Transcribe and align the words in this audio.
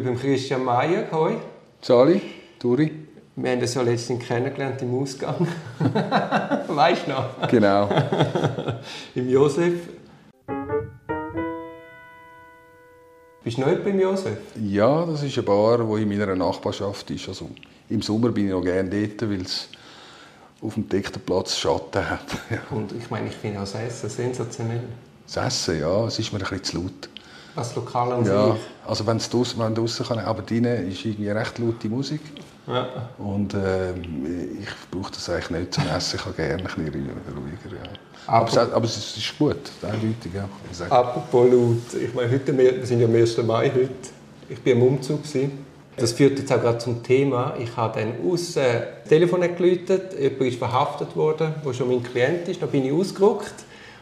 bin 0.00 0.04
beim 0.04 0.18
Christian 0.18 0.64
Mayer. 0.64 1.06
Hoi. 1.10 1.36
Sali, 1.80 2.20
Turi. 2.58 2.92
Wir 3.36 3.50
haben 3.50 3.60
das 3.60 3.74
ja 3.74 3.82
letztens 3.82 4.24
kennengelernt 4.24 4.80
im 4.82 4.94
Ausgang. 4.98 5.46
weißt 6.68 7.06
du 7.06 7.10
noch? 7.10 7.48
Genau. 7.48 7.88
Im 9.14 9.28
Josef. 9.28 9.74
Bist 13.44 13.58
du 13.58 13.60
noch 13.60 13.78
beim 13.78 14.00
Josef? 14.00 14.38
Ja, 14.60 15.04
das 15.06 15.22
ist 15.22 15.36
eine 15.36 15.46
Bar, 15.46 15.78
die 15.78 16.02
in 16.02 16.08
meiner 16.08 16.34
Nachbarschaft 16.34 17.10
ist. 17.10 17.28
Also, 17.28 17.50
Im 17.88 18.02
Sommer 18.02 18.30
bin 18.30 18.46
ich 18.46 18.52
noch 18.52 18.62
gerne 18.62 18.88
dort, 18.90 19.30
weil 19.30 19.42
es 19.42 19.68
auf 20.60 20.74
dem 20.74 20.88
gedeckten 20.88 21.22
Platz 21.22 21.56
Schatten 21.56 22.08
hat. 22.08 22.26
Und 22.70 22.92
ich 22.92 23.10
meine, 23.10 23.28
ich 23.28 23.34
finde 23.34 23.58
auch 23.58 23.70
das 23.70 23.74
Essen 23.76 24.10
sensationell. 24.10 24.82
Das 25.26 25.36
Essen, 25.36 25.80
ja, 25.80 26.06
es 26.06 26.18
ist 26.18 26.32
mir 26.32 26.38
ein 26.38 26.40
bisschen 26.40 26.64
zu 26.64 26.76
laut. 26.78 27.08
Das 27.56 27.74
Lokal 27.74 28.12
an 28.12 28.24
Ja, 28.26 28.52
sich. 28.52 28.60
also 28.86 29.06
wenn 29.06 29.16
es 29.16 29.28
draussen, 29.30 29.58
wenn 29.60 29.74
draussen 29.74 30.06
kann, 30.06 30.18
aber 30.18 30.42
drinnen 30.42 30.88
ist 30.90 31.04
irgendwie 31.04 31.30
recht 31.30 31.58
laute 31.58 31.88
Musik. 31.88 32.20
Ja. 32.66 32.86
Und 33.18 33.54
ähm, 33.54 34.60
ich 34.60 34.68
brauche 34.90 35.10
das 35.12 35.28
eigentlich 35.30 35.50
nicht 35.50 35.74
zum 35.74 35.84
Essen. 35.88 36.16
Ich 36.16 36.24
habe 36.24 36.34
gerne 36.34 36.54
ein 36.54 36.64
bisschen 36.64 36.84
ruhiger. 36.86 37.76
Ja. 37.76 37.90
Aber- 38.26 38.36
Aber, 38.38 38.48
es, 38.50 38.58
aber 38.72 38.84
es 38.84 39.16
ist 39.16 39.38
gut, 39.38 39.56
eindeutig. 39.82 40.32
Ja, 40.34 40.48
ich. 40.72 40.92
Apropos 40.92 41.50
laut. 41.50 42.02
Ich 42.02 42.12
meine, 42.14 42.30
heute, 42.30 42.56
wir 42.58 42.84
sind 42.84 43.00
ja 43.00 43.06
am 43.06 43.14
1. 43.14 43.38
Mai 43.44 43.70
heute. 43.74 43.90
Ich 44.48 44.64
war 44.66 44.72
am 44.72 44.82
Umzug. 44.82 45.22
gewesen. 45.22 45.64
Das 45.96 46.12
führt 46.12 46.38
jetzt 46.38 46.52
auch 46.52 46.60
gerade 46.60 46.76
zum 46.78 47.02
Thema. 47.02 47.54
Ich 47.58 47.74
habe 47.74 47.98
dann 48.00 48.30
aus 48.30 48.54
äh, 48.56 48.80
das 49.00 49.08
Telefon 49.08 49.40
geläutet. 49.40 50.12
Jemand 50.20 50.42
ist 50.42 50.58
verhaftet 50.58 51.16
worden, 51.16 51.54
der 51.64 51.72
schon 51.72 51.88
mein 51.88 52.02
Klient 52.02 52.46
ist. 52.48 52.60
Da 52.60 52.66
bin 52.66 52.84
ich 52.84 52.92
ausgerückt. 52.92 53.54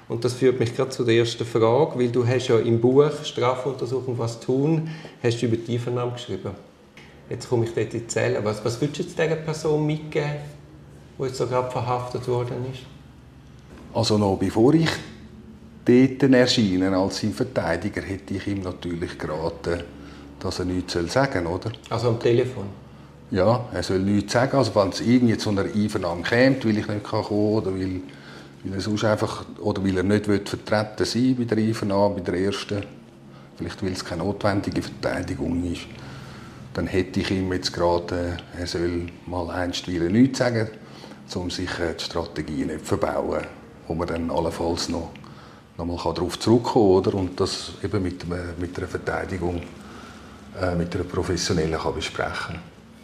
Und 0.09 0.25
das 0.25 0.35
führt 0.35 0.61
mich 0.61 0.77
gerade 0.77 0.91
zu 0.91 1.05
der 1.05 1.15
ersten 1.15 1.47
Frage, 1.47 1.99
weil 1.99 2.09
du 2.09 2.27
hast 2.27 2.49
ja 2.49 2.59
im 2.59 2.81
Buch 2.81 3.11
Strafuntersuchung 3.25 4.19
«Was 4.19 4.39
tun?» 4.39 4.91
hast 5.23 5.41
du 5.41 5.47
über 5.47 5.57
die 5.57 5.75
Einvernahme 5.75 6.13
geschrieben. 6.13 6.51
Jetzt 7.31 7.49
komme 7.49 7.65
ich 7.65 7.73
dort 7.73 7.95
in 7.95 8.01
die 8.01 8.07
Zelle. 8.07 8.45
Was, 8.45 8.63
was 8.65 8.81
würdest 8.81 8.99
du 8.99 9.03
jetzt 9.05 9.19
dieser 9.19 9.37
Person 9.37 9.87
mitgeben, 9.87 10.37
die 11.19 11.23
jetzt 11.23 11.39
so 11.39 11.47
gerade 11.47 11.71
verhaftet 11.71 12.29
worden 12.29 12.67
ist? 12.71 12.83
Also 13.95 14.19
noch 14.19 14.37
bevor 14.37 14.75
ich 14.75 14.91
dort 15.85 16.35
erscheine 16.35 16.97
als 16.97 17.21
sein 17.21 17.33
Verteidiger, 17.33 18.03
hätte 18.03 18.35
ich 18.35 18.47
ihm 18.47 18.61
natürlich 18.61 19.19
geraten, 19.19 19.85
dass 20.41 20.59
er 20.59 20.67
nichts 20.67 20.93
sagen 20.93 21.45
soll, 21.45 21.55
oder? 21.55 21.73
Also 21.89 22.09
am 22.09 22.21
Telefon. 22.21 22.65
Ja, 23.31 23.65
er 23.73 23.83
soll 23.83 24.01
nichts 24.01 24.33
sagen. 24.33 24.57
Also 24.57 24.75
wenn 24.75 24.91
es 24.91 25.01
irgendwie 25.01 25.39
zu 25.39 25.51
einer 25.51 25.63
Einvernahme 25.65 26.23
kommt, 26.23 26.65
weil 26.67 26.79
ich 26.79 26.87
nicht 26.87 27.05
kommen 27.05 27.25
kann 27.25 27.37
oder 27.37 27.73
weil, 27.73 28.01
weil 28.65 28.75
er 28.75 28.81
sonst 28.81 29.05
einfach, 29.05 29.45
oder 29.61 29.85
weil 29.85 29.97
er 29.97 30.03
nicht 30.03 30.27
vertreten 30.27 31.05
sein 31.05 31.37
bei 31.37 31.45
der 31.45 31.59
Einvernahme, 31.59 32.15
bei 32.17 32.21
der 32.33 32.41
ersten, 32.41 32.83
vielleicht 33.57 33.83
weil 33.85 33.93
es 33.93 34.05
keine 34.05 34.25
notwendige 34.25 34.83
Verteidigung 34.83 35.71
ist, 35.71 35.83
dann 36.73 36.87
hätte 36.89 37.21
ich 37.21 37.31
ihm 37.31 37.53
jetzt 37.53 37.73
geraten, 37.73 38.37
er 38.59 38.67
soll 38.67 39.07
mal 39.27 39.49
einstweilen 39.51 40.13
nichts 40.13 40.39
sagen, 40.39 40.69
um 41.35 41.51
sich 41.51 41.71
äh, 41.79 41.95
die 41.99 42.05
Strategie 42.05 42.65
nicht 42.65 42.81
zu 42.81 42.97
verbauen, 42.97 43.43
wo 43.87 43.95
man 43.95 44.09
dann 44.09 44.31
allenfalls 44.31 44.89
noch, 44.89 45.11
noch 45.79 45.85
mal 45.85 45.97
darauf 46.15 46.39
zurückkommen 46.39 47.03
kann, 47.03 47.13
oder? 47.13 47.15
und 47.19 47.39
das 47.41 47.73
eben 47.83 48.03
mit, 48.03 48.25
einem- 48.25 48.55
mit 48.59 48.77
einer 48.79 48.89
Verteidigung, 48.89 49.63
äh, 50.61 50.75
mit 50.75 50.95
einer 50.95 51.05
professionellen 51.05 51.79
kann 51.79 51.95
besprechen 51.95 52.57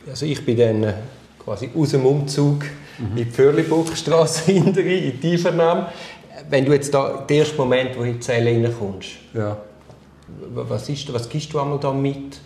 Also 0.08 0.26
ich 0.26 0.44
bin 0.44 0.56
dann 0.56 0.82
äh, 0.84 0.94
quasi 1.44 1.70
aus 1.74 1.90
dem 1.90 2.04
Umzug 2.06 2.64
in 2.98 3.16
die 3.16 3.24
Pförlibuchstrasse 3.24 4.52
hinterher, 4.52 5.04
in 5.12 5.20
die 5.20 5.32
Einvernahme. 5.32 5.86
Wenn 6.48 6.64
du 6.64 6.72
jetzt 6.72 6.92
da, 6.92 7.24
der 7.28 7.36
erste 7.38 7.56
Moment, 7.56 7.96
wo 7.96 8.00
du 8.00 8.06
in 8.08 8.14
die 8.14 8.20
Zelle 8.20 8.50
reinkommst, 8.50 9.08
Ja. 9.34 9.56
was, 10.54 10.88
ist, 10.88 11.12
was 11.12 11.28
gibst 11.28 11.52
du 11.52 11.60
einmal 11.60 11.78
da 11.78 11.92
mit? 11.92 12.40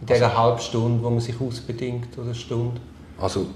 In 0.00 0.06
dieser 0.06 0.36
halben 0.36 0.60
Stunde, 0.60 1.02
wo 1.02 1.10
man 1.10 1.20
sich 1.20 1.40
ausbedingt, 1.40 2.18
oder 2.18 2.34
Stunde? 2.34 2.80
Also 3.20 3.46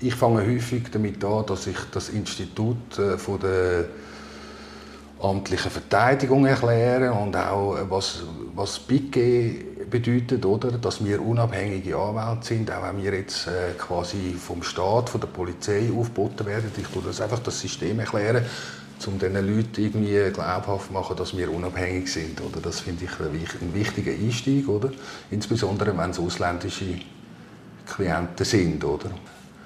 ich 0.00 0.14
fange 0.14 0.40
häufig 0.46 0.84
damit 0.92 1.24
an, 1.24 1.44
dass 1.46 1.66
ich 1.66 1.76
das 1.92 2.10
Institut 2.10 2.98
äh, 2.98 3.18
von 3.18 3.40
der 3.40 3.86
amtlichen 5.20 5.70
Verteidigung 5.70 6.46
erkläre 6.46 7.12
und 7.12 7.34
auch 7.36 7.76
äh, 7.76 7.80
was, 7.88 8.22
was 8.54 8.78
Piquet 8.78 9.64
bedeutet, 9.98 10.44
oder? 10.44 10.72
dass 10.72 11.04
wir 11.04 11.22
unabhängige 11.22 11.96
Anwälte 11.96 12.46
sind, 12.48 12.70
auch 12.72 12.82
wenn 12.82 13.02
wir 13.02 13.14
jetzt 13.14 13.46
äh, 13.46 13.72
quasi 13.78 14.34
vom 14.38 14.62
Staat, 14.62 15.08
von 15.08 15.20
der 15.20 15.28
Polizei 15.28 15.88
aufgeboten 15.96 16.44
werden. 16.46 16.70
Ich 16.76 16.88
tue 16.88 17.02
das 17.06 17.20
einfach 17.20 17.38
das 17.38 17.60
System 17.60 18.00
erklären, 18.00 18.44
um 19.06 19.18
diesen 19.18 19.34
Leuten 19.34 19.80
irgendwie 19.86 20.32
glaubhaft 20.32 20.90
machen, 20.90 21.16
dass 21.16 21.36
wir 21.36 21.48
unabhängig 21.52 22.10
sind. 22.12 22.40
Oder? 22.40 22.60
Das 22.60 22.80
finde 22.80 23.04
ich 23.04 23.10
ein 23.20 23.32
wich- 23.32 23.60
ein 23.62 23.72
wichtiger 23.74 24.12
Einstieg, 24.12 24.68
oder? 24.68 24.90
insbesondere 25.30 25.96
wenn 25.96 26.10
es 26.10 26.18
ausländische 26.18 26.86
Klienten 27.86 28.44
sind, 28.44 28.82
oder? 28.84 29.10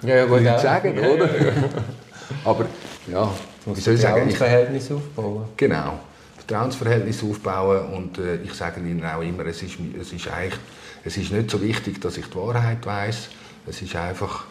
Ja, 0.02 0.16
ja, 0.16 0.36
ich 0.36 0.44
ja. 0.44 0.58
sagen, 0.58 0.96
Ja, 0.96 1.08
oder? 1.08 1.26
Ja, 1.38 1.44
ja. 1.46 1.52
Aber 2.44 2.66
ja, 3.10 3.30
wie 3.64 3.80
soll 3.80 3.94
ich 3.94 4.00
sagen? 4.00 4.30
Verhältnis 4.30 4.90
aufbauen. 4.92 5.44
genau. 5.56 6.00
Vertrauensverhältnis 6.48 7.22
aufbauen 7.22 7.92
und 7.94 8.18
äh, 8.18 8.36
ich 8.42 8.54
sage 8.54 8.80
Ihnen 8.80 9.04
auch 9.04 9.20
immer, 9.20 9.44
es 9.46 9.62
ist, 9.62 9.76
es 10.00 10.12
ist 10.14 10.28
eigentlich, 10.28 10.58
es 11.04 11.16
ist 11.18 11.30
nicht 11.30 11.50
so 11.50 11.60
wichtig, 11.60 12.00
dass 12.00 12.16
ich 12.16 12.26
die 12.26 12.36
Wahrheit 12.36 12.84
weiß. 12.86 13.28
Es 13.66 13.82
ist 13.82 13.94
einfach 13.94 14.44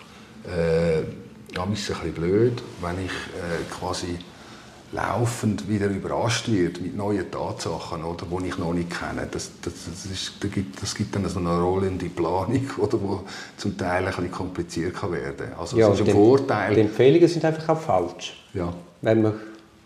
äh, 0.46 1.00
ein 1.60 1.70
bisschen 1.72 2.14
blöd, 2.14 2.62
wenn 2.82 3.04
ich 3.04 3.12
äh, 3.12 3.74
quasi 3.80 4.20
laufend 4.92 5.68
wieder 5.68 5.88
überrascht 5.88 6.48
wird 6.50 6.80
mit 6.82 6.96
neuen 6.96 7.30
Tatsachen, 7.32 8.04
oder, 8.04 8.26
die 8.26 8.48
ich 8.48 8.58
noch 8.60 8.74
nicht 8.74 8.90
kenne. 8.92 9.28
Das, 9.30 9.50
das, 9.62 9.74
das, 9.86 10.06
ist, 10.12 10.34
das, 10.40 10.52
gibt, 10.52 10.82
das 10.82 10.94
gibt 10.96 11.16
dann 11.16 11.28
so 11.28 11.40
eine 11.40 11.60
rollende 11.60 12.06
Planung, 12.10 12.62
oder, 12.78 13.02
wo 13.02 13.24
zum 13.58 13.76
Teil 13.76 14.04
ein 14.06 14.12
bisschen 14.12 14.32
kompliziert 14.32 14.96
kann 14.96 15.12
werden. 15.14 15.48
Also 15.60 15.78
es 15.80 15.94
ist 15.96 16.00
ein 16.02 16.06
die- 16.06 16.12
Vorteil. 16.12 16.76
Die 16.76 16.82
Empfehlungen 16.82 17.28
sind 17.28 17.44
einfach 17.44 17.68
auch 17.70 17.82
falsch. 17.82 18.38
Ja. 18.54 18.72
Wenn 19.02 19.24
man, 19.24 19.34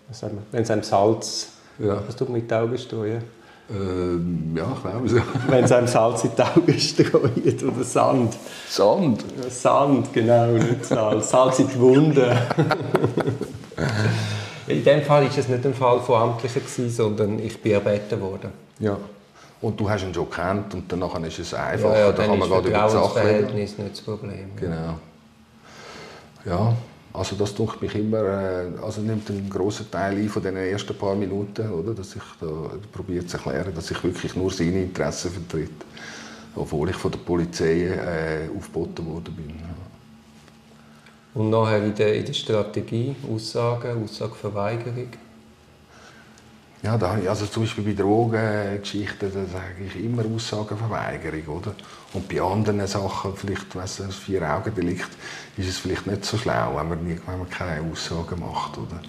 was 0.09 0.19
sagen 0.19 0.35
wir, 0.35 0.43
wenn 0.51 0.63
es 0.63 0.69
einem 0.69 0.83
Salz, 0.83 1.47
Ja. 1.81 2.01
was 2.05 2.15
tut 2.15 2.29
man 2.29 2.39
mit 2.39 2.49
den 2.49 2.57
Augen 2.57 2.77
streuen? 2.77 3.21
Ähm, 3.73 4.53
ja, 4.55 4.65
ich 4.75 4.81
glaube 4.81 5.09
so. 5.09 5.21
Wenn 5.47 5.63
es 5.63 5.71
einem 5.71 5.87
Salz 5.87 6.25
in 6.25 6.31
die 6.35 6.41
Augen 6.41 6.79
streut 6.79 7.63
oder 7.63 7.83
Sand. 7.83 8.35
Sand. 8.67 9.23
Sand, 9.49 10.13
genau, 10.13 10.47
nicht 10.47 10.85
Salz. 10.85 11.29
Salz 11.29 11.59
in 11.59 11.69
die 11.69 11.79
Wunde. 11.79 12.37
in 14.67 14.83
dem 14.83 15.01
Fall 15.03 15.23
war 15.23 15.37
es 15.37 15.47
nicht 15.47 15.65
ein 15.65 15.73
Fall 15.73 15.99
von 16.01 16.21
Amtlichen, 16.21 16.61
gewesen, 16.61 16.89
sondern 16.89 17.39
ich 17.39 17.61
bin 17.61 17.73
erbeten 17.73 18.19
worden. 18.19 18.51
Ja. 18.79 18.97
Und 19.61 19.79
du 19.79 19.89
hast 19.89 20.03
ihn 20.03 20.13
schon 20.13 20.29
gekannt 20.29 20.73
und 20.73 20.91
dann 20.91 21.23
ist 21.23 21.39
es 21.39 21.53
einfacher. 21.53 21.93
Ja, 21.93 21.99
ja, 21.99 22.11
da 22.11 22.17
dann 22.17 22.27
kann 22.27 22.39
man 22.39 22.47
ist 22.47 22.53
gerade 22.53 22.69
über 22.69 22.83
die 22.83 22.91
Sache 22.91 23.23
reden. 23.23 23.55
Nicht 23.55 23.75
das 23.79 24.01
Problem. 24.01 24.51
Genau. 24.55 24.99
Ja, 26.45 26.73
also 27.13 27.35
das 27.35 27.53
tut 27.53 27.81
mich 27.81 27.93
immer, 27.95 28.23
äh, 28.23 28.67
also 28.81 29.01
nimmt 29.01 29.29
einen 29.29 29.49
grossen 29.49 29.89
Teil 29.91 30.17
ein 30.17 30.29
von 30.29 30.41
den 30.41 30.55
ersten 30.55 30.95
paar 30.95 31.15
Minuten, 31.15 31.69
oder, 31.69 31.93
dass 31.93 32.15
ich 32.15 32.23
da 32.39 32.47
probiere 32.91 33.25
zu 33.25 33.37
erklären, 33.37 33.73
dass 33.75 33.91
ich 33.91 34.03
wirklich 34.03 34.35
nur 34.35 34.51
seine 34.51 34.83
Interessen 34.83 35.31
vertrete, 35.31 35.85
obwohl 36.55 36.89
ich 36.89 36.95
von 36.95 37.11
der 37.11 37.19
Polizei 37.19 37.87
äh, 37.87 38.49
aufgeboten 38.57 39.05
worden 39.05 39.35
bin. 39.35 39.55
Und 41.33 41.49
nachher 41.49 41.83
in 41.83 41.95
der, 41.95 42.15
in 42.15 42.25
der 42.25 42.33
Strategie, 42.33 43.15
Aussagen, 43.33 44.03
Aussageverweigerung. 44.03 45.09
Ja, 46.83 46.97
da 46.97 47.15
also 47.27 47.45
zum 47.45 47.63
Beispiel 47.63 47.83
bei 47.83 48.01
Drogengeschichten, 48.01 49.31
da 49.31 49.39
sage 49.45 49.83
ich 49.85 50.03
immer 50.03 50.23
Aussagenverweigerung, 50.35 51.57
oder? 51.57 51.75
Und 52.13 52.27
bei 52.27 52.41
anderen 52.41 52.87
Sachen, 52.87 53.35
vielleicht, 53.35 53.75
weiss 53.75 53.97
du, 53.97 54.03
Vier-Augen-Delikt, 54.05 55.09
ist 55.57 55.69
es 55.69 55.77
vielleicht 55.77 56.07
nicht 56.07 56.25
so 56.25 56.37
schlau, 56.37 56.73
wenn 56.75 56.89
man, 56.89 57.05
wenn 57.05 57.37
man 57.37 57.49
keine 57.49 57.87
Aussagen 57.87 58.39
macht, 58.39 58.79
oder? 58.79 58.99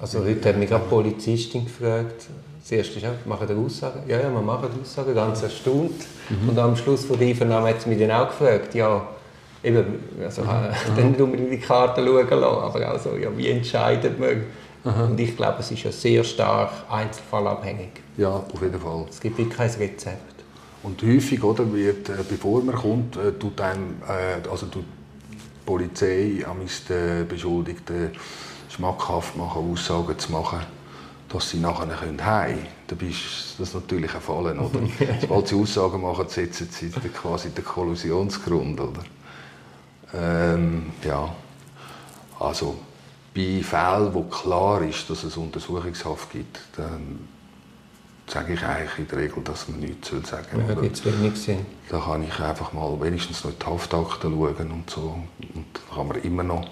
Also 0.00 0.24
heute 0.24 0.48
hat 0.48 0.56
mich 0.56 0.70
gerade 0.70 0.84
die 0.84 0.90
Polizistin 0.90 1.64
gefragt. 1.66 2.28
Das 2.62 2.72
erste 2.72 2.98
ist 2.98 3.04
auch, 3.04 3.26
machen 3.26 3.46
Sie 3.46 3.54
Aussagen? 3.54 4.00
Ja, 4.08 4.20
ja, 4.20 4.32
wir 4.32 4.40
machen 4.40 4.68
Aussagen, 4.80 5.14
ganz 5.14 5.42
erstaunt. 5.42 6.06
Und 6.46 6.58
am 6.58 6.76
Schluss 6.76 7.04
von 7.04 7.18
der 7.18 7.28
Einvernahme 7.28 7.68
hat 7.68 7.82
sie 7.82 7.90
mich 7.90 7.98
dann 7.98 8.10
auch 8.10 8.28
gefragt, 8.28 8.74
ja, 8.74 9.06
eben, 9.62 9.84
also, 10.22 10.42
äh, 10.42 10.46
dann 10.96 11.10
nicht 11.10 11.20
unbedingt 11.20 11.50
in 11.50 11.60
die 11.60 11.64
Karten 11.64 12.06
schauen 12.06 12.28
lassen, 12.28 12.62
aber 12.62 12.94
auch 12.94 12.98
so, 12.98 13.16
ja, 13.16 13.28
wie 13.36 13.48
entscheidet 13.48 14.18
man? 14.18 14.44
Und 14.84 15.18
ich 15.18 15.36
glaube, 15.36 15.60
es 15.60 15.70
ist 15.70 15.82
ja 15.82 15.92
sehr 15.92 16.24
stark 16.24 16.70
einzelfallabhängig. 16.88 17.90
Ja, 18.16 18.30
auf 18.30 18.62
jeden 18.62 18.80
Fall. 18.80 19.06
Es 19.10 19.20
gibt 19.20 19.38
wirklich 19.38 19.56
kein 19.56 19.70
Rezept. 19.70 20.38
Und 20.82 21.02
häufig, 21.02 21.42
oder, 21.42 21.72
wird, 21.72 22.08
äh, 22.08 22.24
bevor 22.28 22.62
man 22.62 22.74
kommt, 22.74 23.16
äh, 23.16 23.32
tut 23.32 23.60
einem, 23.60 23.96
äh, 24.08 24.48
also 24.48 24.66
tut 24.66 24.84
die 25.32 25.36
Polizei 25.66 26.44
am 26.48 26.60
den 26.88 27.28
Beschuldigten 27.28 28.12
schmackhaft 28.68 29.36
machen, 29.36 29.72
Aussagen 29.72 30.18
zu 30.18 30.32
machen, 30.32 30.60
dass 31.28 31.50
sie 31.50 31.58
nachher 31.58 31.86
können 31.86 32.24
heim. 32.24 32.58
Dann 32.86 33.00
ist 33.00 33.56
das 33.58 33.74
natürlich 33.74 34.14
ein 34.14 34.20
Fallen, 34.20 34.58
oder? 34.58 34.80
Sobald 35.20 35.48
sie 35.48 35.56
Aussagen 35.56 36.00
machen, 36.00 36.28
setzen 36.28 36.68
sie 36.70 36.90
quasi 36.90 37.50
den 37.50 37.64
Kollusionsgrund, 37.64 38.80
oder? 38.80 39.02
Ähm, 40.14 40.86
ja, 41.04 41.34
also 42.38 42.76
bei 43.38 43.62
Fällen, 43.62 44.12
wo 44.14 44.24
klar 44.24 44.82
ist, 44.82 45.08
dass 45.08 45.22
es 45.22 45.36
Untersuchungshaft 45.36 46.32
gibt, 46.32 46.58
dann 46.76 47.20
sage 48.26 48.54
ich 48.54 48.62
eigentlich 48.62 48.98
in 48.98 49.08
der 49.08 49.18
Regel, 49.18 49.44
dass 49.44 49.68
man 49.68 49.78
nichts 49.78 50.08
sagen 50.08 50.46
soll. 50.52 50.64
Ja, 50.68 50.80
gibt 50.80 50.96
es 50.96 51.04
wenig 51.04 51.36
Sinn. 51.36 51.64
Da 51.88 52.00
kann 52.00 52.24
ich 52.24 52.38
einfach 52.40 52.72
mal 52.72 53.00
wenigstens 53.00 53.44
noch 53.44 53.52
die 53.52 53.64
Haftakte 53.64 54.28
schauen 54.28 54.72
und 54.72 54.90
so. 54.90 55.22
Und 55.54 55.64
da 55.72 55.94
kann 55.94 56.08
man 56.08 56.20
immer 56.22 56.42
noch 56.42 56.68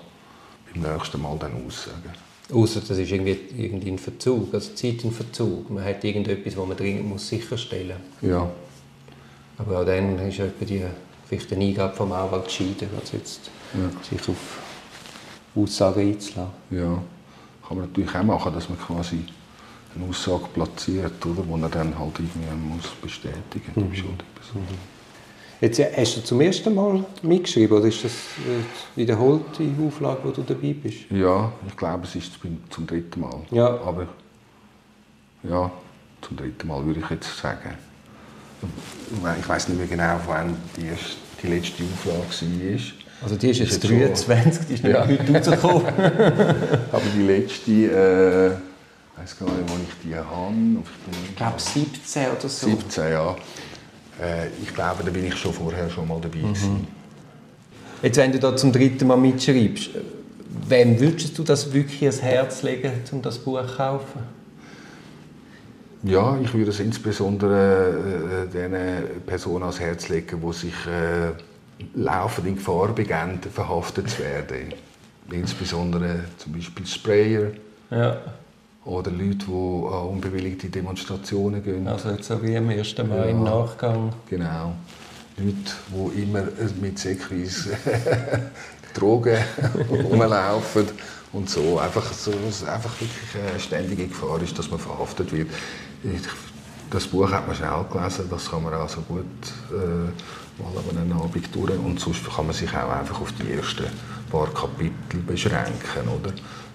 beim 0.72 0.92
nächsten 0.92 1.22
Mal 1.22 1.36
dann 1.38 1.52
aussagen. 1.64 2.12
Außer 2.52 2.80
das 2.80 2.98
ist 2.98 3.10
irgendwie, 3.10 3.38
irgendwie 3.56 3.92
ein 3.92 3.98
Verzug, 3.98 4.52
also 4.52 4.74
Zeit 4.74 5.04
in 5.04 5.12
Verzug. 5.12 5.70
Man 5.70 5.84
hat 5.84 6.02
irgendetwas, 6.02 6.56
was 6.56 6.66
man 6.66 6.76
dringend 6.76 7.08
muss 7.08 7.28
sicherstellen 7.28 7.96
muss. 8.20 8.30
Ja. 8.30 8.50
Aber 9.58 9.80
auch 9.80 9.86
dann 9.86 10.18
ist 10.18 10.38
ja 10.38 10.46
die, 10.60 10.84
vielleicht 11.26 11.52
eine 11.52 11.64
Eingabe 11.64 11.94
vom 11.94 12.12
Anwalt 12.12 12.46
gescheiden, 12.46 12.88
also 13.00 13.16
jetzt 13.16 13.50
ja. 13.72 14.02
sich 14.02 14.28
auf 14.28 14.65
Aussagen 15.56 16.00
einzulassen. 16.00 16.52
Ja, 16.70 17.02
kann 17.66 17.78
man 17.78 17.86
natürlich 17.88 18.14
auch 18.14 18.22
machen, 18.22 18.52
dass 18.54 18.68
man 18.68 18.78
quasi 18.78 19.24
eine 19.94 20.08
Aussage 20.08 20.44
platziert, 20.52 21.24
oder, 21.24 21.42
die 21.42 21.62
er 21.62 21.68
dann 21.68 21.98
halt 21.98 22.18
irgendwie 22.18 22.68
muss 22.68 22.88
bestätigen 23.02 23.72
muss, 23.74 23.96
die 23.96 24.02
mhm. 24.58 24.64
Jetzt 25.58 25.80
hast 25.80 26.16
du 26.18 26.20
zum 26.22 26.40
ersten 26.42 26.74
Mal 26.74 27.02
mitgeschrieben 27.22 27.78
oder 27.78 27.86
ist 27.86 28.04
das 28.04 28.12
eine 28.44 28.62
wiederholte 28.94 29.66
Auflage, 29.86 30.20
wo 30.24 30.30
du 30.30 30.42
dabei 30.42 30.74
bist? 30.74 31.10
Ja, 31.10 31.50
ich 31.66 31.76
glaube, 31.76 32.04
es 32.04 32.14
ist 32.14 32.32
zum 32.68 32.86
dritten 32.86 33.20
Mal. 33.20 33.40
Ja. 33.50 33.68
Aber 33.80 34.06
ja, 35.42 35.70
zum 36.20 36.36
dritten 36.36 36.68
Mal 36.68 36.84
würde 36.84 37.00
ich 37.00 37.08
jetzt 37.08 37.38
sagen. 37.38 37.70
Ich 39.38 39.48
weiß 39.48 39.68
nicht 39.68 39.78
mehr 39.78 39.86
genau, 39.86 40.20
wann 40.26 40.56
die, 40.76 40.88
erste, 40.88 41.16
die 41.42 41.46
letzte 41.46 41.84
Auflage 41.84 42.18
war. 42.20 43.05
Also 43.22 43.36
die 43.36 43.50
ist 43.50 43.58
jetzt, 43.58 43.84
ist 43.84 43.90
jetzt 43.90 44.28
23, 44.28 44.66
die 44.66 44.74
ist 44.74 44.84
nicht 44.84 44.92
ja. 44.92 45.06
heute 45.06 45.32
rausgekommen. 45.32 45.86
Aber 46.92 47.02
die 47.14 47.22
letzte, 47.22 47.70
äh, 47.70 48.46
ich 48.48 49.22
weiß 49.22 49.38
gar 49.38 49.46
nicht, 49.46 49.64
wann 49.68 49.80
ich 49.88 50.08
die 50.08 50.14
habe. 50.14 50.54
Ich 51.28 51.36
glaube 51.36 51.58
17 51.58 52.22
oder 52.38 52.48
so. 52.48 52.66
17, 52.66 53.12
ja. 53.12 53.36
Äh, 54.20 54.48
ich 54.62 54.74
glaube, 54.74 55.02
da 55.04 55.10
bin 55.10 55.26
ich 55.26 55.36
schon 55.36 55.52
vorher 55.52 55.88
schon 55.90 56.06
mal 56.06 56.20
dabei 56.20 56.38
mhm. 56.38 56.86
Jetzt, 58.02 58.18
wenn 58.18 58.32
du 58.32 58.38
da 58.38 58.54
zum 58.54 58.72
dritten 58.72 59.06
Mal 59.06 59.16
mitschreibst, 59.16 59.90
wem 60.68 61.00
würdest 61.00 61.36
du 61.38 61.42
das 61.42 61.72
wirklich 61.72 62.02
ans 62.02 62.20
Herz 62.20 62.62
legen, 62.62 62.92
um 63.12 63.22
das 63.22 63.38
Buch 63.38 63.66
zu 63.66 63.76
kaufen? 63.76 64.20
Ja, 66.02 66.38
ich 66.40 66.52
würde 66.52 66.70
es 66.70 66.80
insbesondere 66.80 68.44
äh, 68.44 68.52
den 68.52 68.74
Personen 69.24 69.62
ans 69.62 69.80
Herz 69.80 70.08
legen, 70.08 70.40
die 70.40 70.52
sich 70.52 70.74
äh, 70.86 71.32
laufend 71.94 72.46
in 72.46 72.56
Gefahr 72.56 72.88
begeben, 72.88 73.40
verhaftet 73.52 74.10
zu 74.10 74.20
werden. 74.20 74.74
Insbesondere 75.30 76.24
zum 76.38 76.52
Beispiel 76.52 76.86
Sprayer. 76.86 77.50
Ja. 77.90 78.16
Oder 78.84 79.10
Leute, 79.10 79.46
die 79.46 79.52
an 79.52 80.08
unbewilligte 80.08 80.68
Demonstrationen 80.68 81.62
gehen. 81.62 81.88
Also 81.88 82.10
jetzt 82.10 82.28
so 82.28 82.40
wie 82.42 82.56
am 82.56 82.68
1. 82.68 82.96
Mai 82.98 83.16
ja, 83.16 83.24
im 83.24 83.42
Nachgang. 83.42 84.12
Genau. 84.30 84.74
Leute, 85.36 86.14
die 86.14 86.22
immer 86.22 86.44
mit 86.80 86.98
säckweise 86.98 87.76
Drogen 88.94 89.38
rumlaufen 89.90 90.86
und 91.32 91.50
so. 91.50 91.78
Einfach, 91.78 92.12
so, 92.12 92.30
einfach 92.30 93.00
wirklich 93.00 93.50
eine 93.50 93.60
ständige 93.60 94.06
Gefahr 94.06 94.40
ist, 94.40 94.58
dass 94.58 94.70
man 94.70 94.78
verhaftet 94.78 95.32
wird. 95.32 95.48
Das 96.90 97.06
Buch 97.08 97.30
hat 97.32 97.46
man 97.46 97.56
schnell 97.56 97.84
gelesen, 97.92 98.26
das 98.30 98.48
kann 98.48 98.62
man 98.62 98.72
also 98.72 99.00
gut 99.02 99.24
äh, 99.72 100.10
mal 100.58 100.82
an 100.90 100.98
einem 100.98 101.20
Abend 101.20 101.54
durch. 101.54 101.78
Und 101.78 102.00
sonst 102.00 102.24
kann 102.28 102.46
man 102.46 102.54
sich 102.54 102.70
auch 102.70 102.90
einfach 102.90 103.20
auf 103.20 103.32
die 103.32 103.52
ersten 103.52 103.86
paar 104.30 104.52
Kapitel 104.52 105.20
beschränken, 105.26 106.08
oder? 106.20 106.32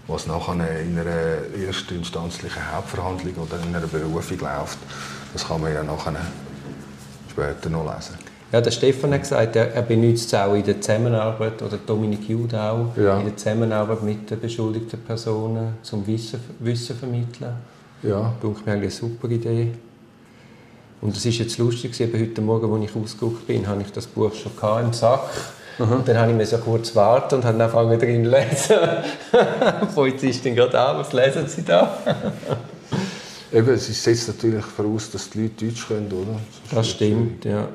was 0.07 0.28
nachher 0.28 0.81
in 0.81 0.98
einer 0.98 1.66
erstinstanzlichen 1.66 2.62
Hauptverhandlung 2.74 3.33
oder 3.36 3.62
in 3.63 3.75
einer 3.75 3.88
Berufung 3.88 4.39
läuft, 4.39 4.78
das 5.33 5.48
kann 5.48 5.62
man 5.62 5.74
ja 5.74 5.83
nachher 5.83 6.16
später 7.30 7.69
noch 7.69 7.86
lesen. 7.86 8.16
Ja, 8.51 8.60
der 8.60 8.72
Stefan 8.72 9.13
hat 9.13 9.22
gesagt, 9.22 9.56
er, 9.56 9.74
er 9.74 9.81
benutzt 9.81 10.28
es 10.28 10.33
auch 10.33 10.54
in 10.54 10.63
der 10.63 10.81
Zusammenarbeit, 10.81 11.62
oder 11.62 11.78
Dominik 11.78 12.28
Jude 12.28 12.62
auch, 12.62 12.98
ja. 12.98 13.18
in 13.19 13.25
der 13.25 13.38
Zusammenarbeit 13.38 14.04
mit 14.04 14.30
den 14.30 14.42
beschuldigten 14.42 15.00
Personen, 15.00 15.75
zum 15.81 16.06
Wissen, 16.06 16.42
Wissen 16.60 16.98
vermitteln. 16.98 17.54
Ja. 18.04 18.33
Das 18.42 18.51
ist 18.51 18.66
mir 18.66 18.74
eine 18.74 18.89
super 18.92 19.30
Idee. 19.30 19.72
Und 21.01 21.18
es 21.18 21.25
ist 21.25 21.39
jetzt 21.39 21.57
lustig, 21.57 22.00
eben 22.00 22.19
heute 22.19 22.42
Morgen, 22.42 22.71
als 22.71 22.92
ich 22.92 22.95
ausgeguckt 22.95 23.48
bin, 23.48 23.68
habe 23.68 23.81
ich 23.81 23.92
das 23.92 24.06
Buch 24.07 24.31
schon 24.33 24.51
im 24.86 24.94
Sack 24.94 25.21
Mhm. 25.81 25.92
Und 25.92 26.07
dann 26.07 26.18
habe 26.18 26.44
ich 26.44 26.50
so 26.50 26.57
kurz 26.57 26.95
warten 26.95 27.36
und 27.36 27.45
habe 27.45 27.63
angefangen 27.63 28.00
drin 28.00 28.25
zu 28.25 28.31
lesen. 28.31 29.03
die 29.81 29.86
Polizistin 29.95 30.56
gerade 30.56 30.80
an, 30.80 30.98
was 30.98 31.13
lesen 31.13 31.48
Sie 31.48 31.63
da? 31.63 31.98
Eben, 33.53 33.69
es 33.69 34.03
setzt 34.03 34.27
natürlich 34.30 34.63
voraus, 34.63 35.12
dass 35.12 35.30
die 35.30 35.44
Leute 35.44 35.65
Deutsch 35.65 35.88
können, 35.88 36.07
oder? 36.12 36.39
Das, 36.69 36.75
das 36.75 36.89
stimmt, 36.89 37.44
ja. 37.45 37.68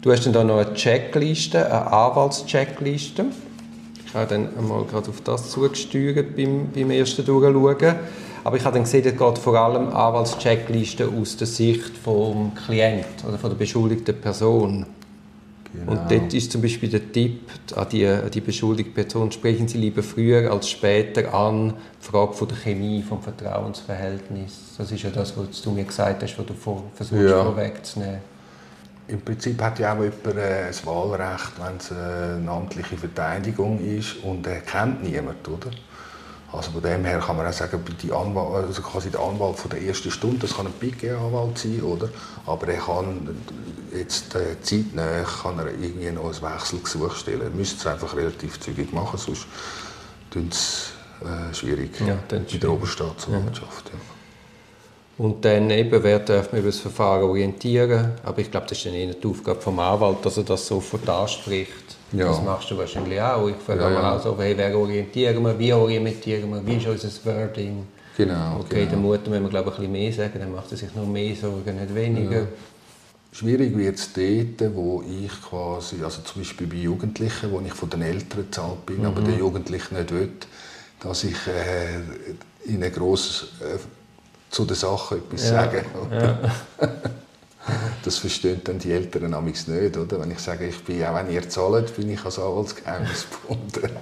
Du 0.00 0.10
hast 0.10 0.26
dann 0.26 0.32
da 0.32 0.42
noch 0.42 0.58
eine 0.58 0.74
Checkliste, 0.74 1.64
eine 1.64 1.92
Anwaltscheckliste. 1.92 3.26
Ich 4.04 4.14
habe 4.14 4.26
dann 4.26 4.48
einmal 4.58 4.84
gerade 4.84 5.08
auf 5.10 5.20
das 5.20 5.50
zugesteuert 5.50 6.34
beim, 6.34 6.70
beim 6.74 6.90
ersten 6.90 7.24
Durchschauen. 7.24 7.94
Aber 8.44 8.56
ich 8.56 8.64
habe 8.64 8.74
dann 8.74 8.84
gesehen, 8.84 9.04
es 9.06 9.16
geht 9.16 9.38
vor 9.38 9.54
allem 9.54 9.88
Anwaltscheckliste 9.88 11.08
aus 11.08 11.36
der 11.36 11.46
Sicht 11.46 11.92
des 12.06 12.64
Klienten 12.66 13.28
oder 13.28 13.38
von 13.38 13.50
der 13.50 13.56
beschuldigten 13.56 14.20
Person. 14.20 14.86
Genau. 15.74 15.92
Und 15.92 16.10
dort 16.10 16.34
ist 16.34 16.52
zum 16.52 16.60
Beispiel 16.60 16.90
der 16.90 17.12
Tipp 17.12 17.50
an 17.74 17.86
die, 17.90 18.06
an 18.06 18.30
die 18.30 18.40
beschuldigte 18.42 18.92
Person, 18.92 19.32
sprechen 19.32 19.68
Sie 19.68 19.78
lieber 19.78 20.02
früher 20.02 20.52
als 20.52 20.68
später 20.68 21.32
an, 21.32 21.72
die 22.00 22.06
Frage 22.06 22.34
von 22.34 22.48
der 22.48 22.58
Chemie, 22.58 23.02
vom 23.02 23.22
Vertrauensverhältnis. 23.22 24.74
Das 24.76 24.92
ist 24.92 25.02
ja 25.02 25.10
das, 25.10 25.34
was 25.36 25.62
du 25.62 25.70
mir 25.70 25.84
gesagt 25.84 26.22
hast, 26.22 26.38
was 26.38 26.46
du 26.46 26.52
vor, 26.52 26.84
versuchst 26.94 27.22
ja. 27.22 27.42
vorwegzunehmen. 27.42 28.18
Im 29.08 29.20
Prinzip 29.20 29.60
hat 29.62 29.78
ja 29.78 29.94
auch 29.94 30.00
jemand 30.00 30.36
äh, 30.36 30.68
ein 30.68 30.86
Wahlrecht, 30.86 31.52
wenn 31.58 31.76
es 31.78 31.90
eine 31.90 32.50
amtliche 32.50 32.96
Verteidigung 32.96 33.80
ist 33.80 34.22
und 34.22 34.46
er 34.46 34.60
kennt 34.60 35.02
niemand, 35.02 35.48
oder? 35.48 35.70
Also 36.52 36.70
von 36.70 36.82
dem 36.82 37.04
her 37.04 37.18
kann 37.18 37.36
man 37.36 37.46
auch 37.46 37.52
sagen, 37.52 37.82
die 38.02 38.12
Anwalt, 38.12 38.66
also 38.66 38.82
quasi 38.82 39.10
der 39.10 39.20
Anwalt 39.20 39.56
von 39.56 39.70
der 39.70 39.82
ersten 39.82 40.10
Stunde, 40.10 40.38
das 40.40 40.54
kann 40.54 40.66
ein 40.66 40.72
PG-Anwalt 40.74 41.56
sein, 41.56 41.80
oder? 41.82 42.10
Aber 42.44 42.68
er 42.68 42.78
kann 42.78 43.36
jetzt 43.94 44.34
äh, 44.34 44.60
zeitnah 44.60 45.22
kann 45.22 45.58
er 45.58 45.68
irgendwie 45.68 46.10
noch 46.10 46.26
ein 46.26 46.54
Wechselgesuch 46.54 47.16
stellen. 47.16 47.42
Er 47.42 47.50
müsste 47.50 47.78
es 47.78 47.86
einfach 47.86 48.14
relativ 48.14 48.60
zügig 48.60 48.92
machen, 48.92 49.18
sonst 49.18 49.46
ist 50.34 50.52
es 50.52 50.92
äh, 51.22 51.54
schwierig 51.54 51.98
ja, 52.06 52.18
dann 52.28 52.46
der 52.46 52.70
Oberstaatsanwaltschaft. 52.70 53.90
Ja. 53.92 53.98
Und 55.24 55.44
dann 55.44 55.70
eben, 55.70 56.02
wer 56.02 56.18
darf 56.18 56.52
man 56.52 56.60
über 56.60 56.70
das 56.70 56.80
Verfahren 56.80 57.22
orientieren? 57.22 58.12
Aber 58.24 58.38
ich 58.40 58.50
glaube, 58.50 58.66
das 58.68 58.78
ist 58.78 58.86
dann 58.86 58.94
eher 58.94 59.14
die 59.14 59.26
Aufgabe 59.26 59.60
vom 59.60 59.78
Anwalt, 59.78 60.24
dass 60.24 60.36
er 60.36 60.44
das 60.44 60.66
sofort 60.66 61.08
anspricht. 61.08 61.96
Ja. 62.12 62.26
Das 62.26 62.42
machst 62.42 62.70
du 62.70 62.76
wahrscheinlich 62.76 63.20
auch. 63.20 63.48
Ich 63.48 63.56
frage 63.56 63.80
ja, 63.80 63.90
ja. 63.90 64.16
auch 64.16 64.22
so, 64.22 64.36
hey, 64.38 64.56
wer 64.56 64.76
orientieren 64.76 65.42
wir, 65.42 65.58
wie 65.58 65.72
orientieren 65.72 66.50
wir, 66.50 66.66
wie 66.66 66.76
ist 66.76 66.86
unser 66.86 67.08
Wording? 67.24 67.86
Genau. 68.16 68.60
Okay, 68.60 68.80
genau. 68.80 68.90
der 68.90 68.98
Mutter 68.98 69.30
müssen 69.30 69.42
wir 69.44 69.48
glaube 69.48 69.70
ich, 69.70 69.74
ein 69.76 69.80
bisschen 69.80 69.92
mehr 69.92 70.12
sagen, 70.12 70.38
dann 70.38 70.52
macht 70.52 70.70
er 70.70 70.76
sich 70.76 70.94
noch 70.94 71.06
mehr 71.06 71.34
Sorgen, 71.34 71.80
nicht 71.80 71.94
weniger. 71.94 72.40
Ja. 72.40 72.46
Schwierig 73.32 73.74
wird 73.76 73.96
es 73.96 74.12
dort, 74.12 74.74
wo 74.74 75.02
ich 75.02 75.32
quasi, 75.48 76.02
also 76.04 76.20
zum 76.20 76.42
Beispiel 76.42 76.66
bei 76.66 76.76
Jugendlichen, 76.76 77.50
wo 77.50 77.60
ich 77.64 77.72
von 77.72 77.88
den 77.88 78.02
Eltern 78.02 78.44
bezahlt 78.44 78.84
bin, 78.84 78.98
mhm. 78.98 79.06
aber 79.06 79.22
der 79.22 79.36
Jugendliche 79.36 79.94
nicht 79.94 80.10
will, 80.10 80.32
dass 81.00 81.24
ich 81.24 81.36
äh, 81.46 82.70
ihnen 82.70 82.92
gross 82.92 83.48
äh, 83.60 83.78
zu 84.50 84.66
der 84.66 84.76
Sache 84.76 85.16
etwas 85.16 85.44
ja. 85.44 85.50
sage. 85.50 85.84
Ja. 86.10 86.38
Das 88.04 88.18
verstehen 88.18 88.60
dann 88.64 88.78
die 88.78 88.92
Eltern 88.92 89.30
nämlich 89.30 89.66
nicht, 89.68 89.96
oder? 89.96 90.20
Wenn 90.20 90.30
ich 90.30 90.40
sage, 90.40 90.66
ich 90.66 90.82
bin, 90.82 91.04
auch 91.04 91.14
wenn 91.14 91.30
ihr 91.30 91.48
zahlt, 91.48 91.94
bin 91.96 92.10
ich 92.10 92.24
als 92.24 92.38
Anwaltsgeheimnis 92.38 93.26
gebunden. 93.30 93.96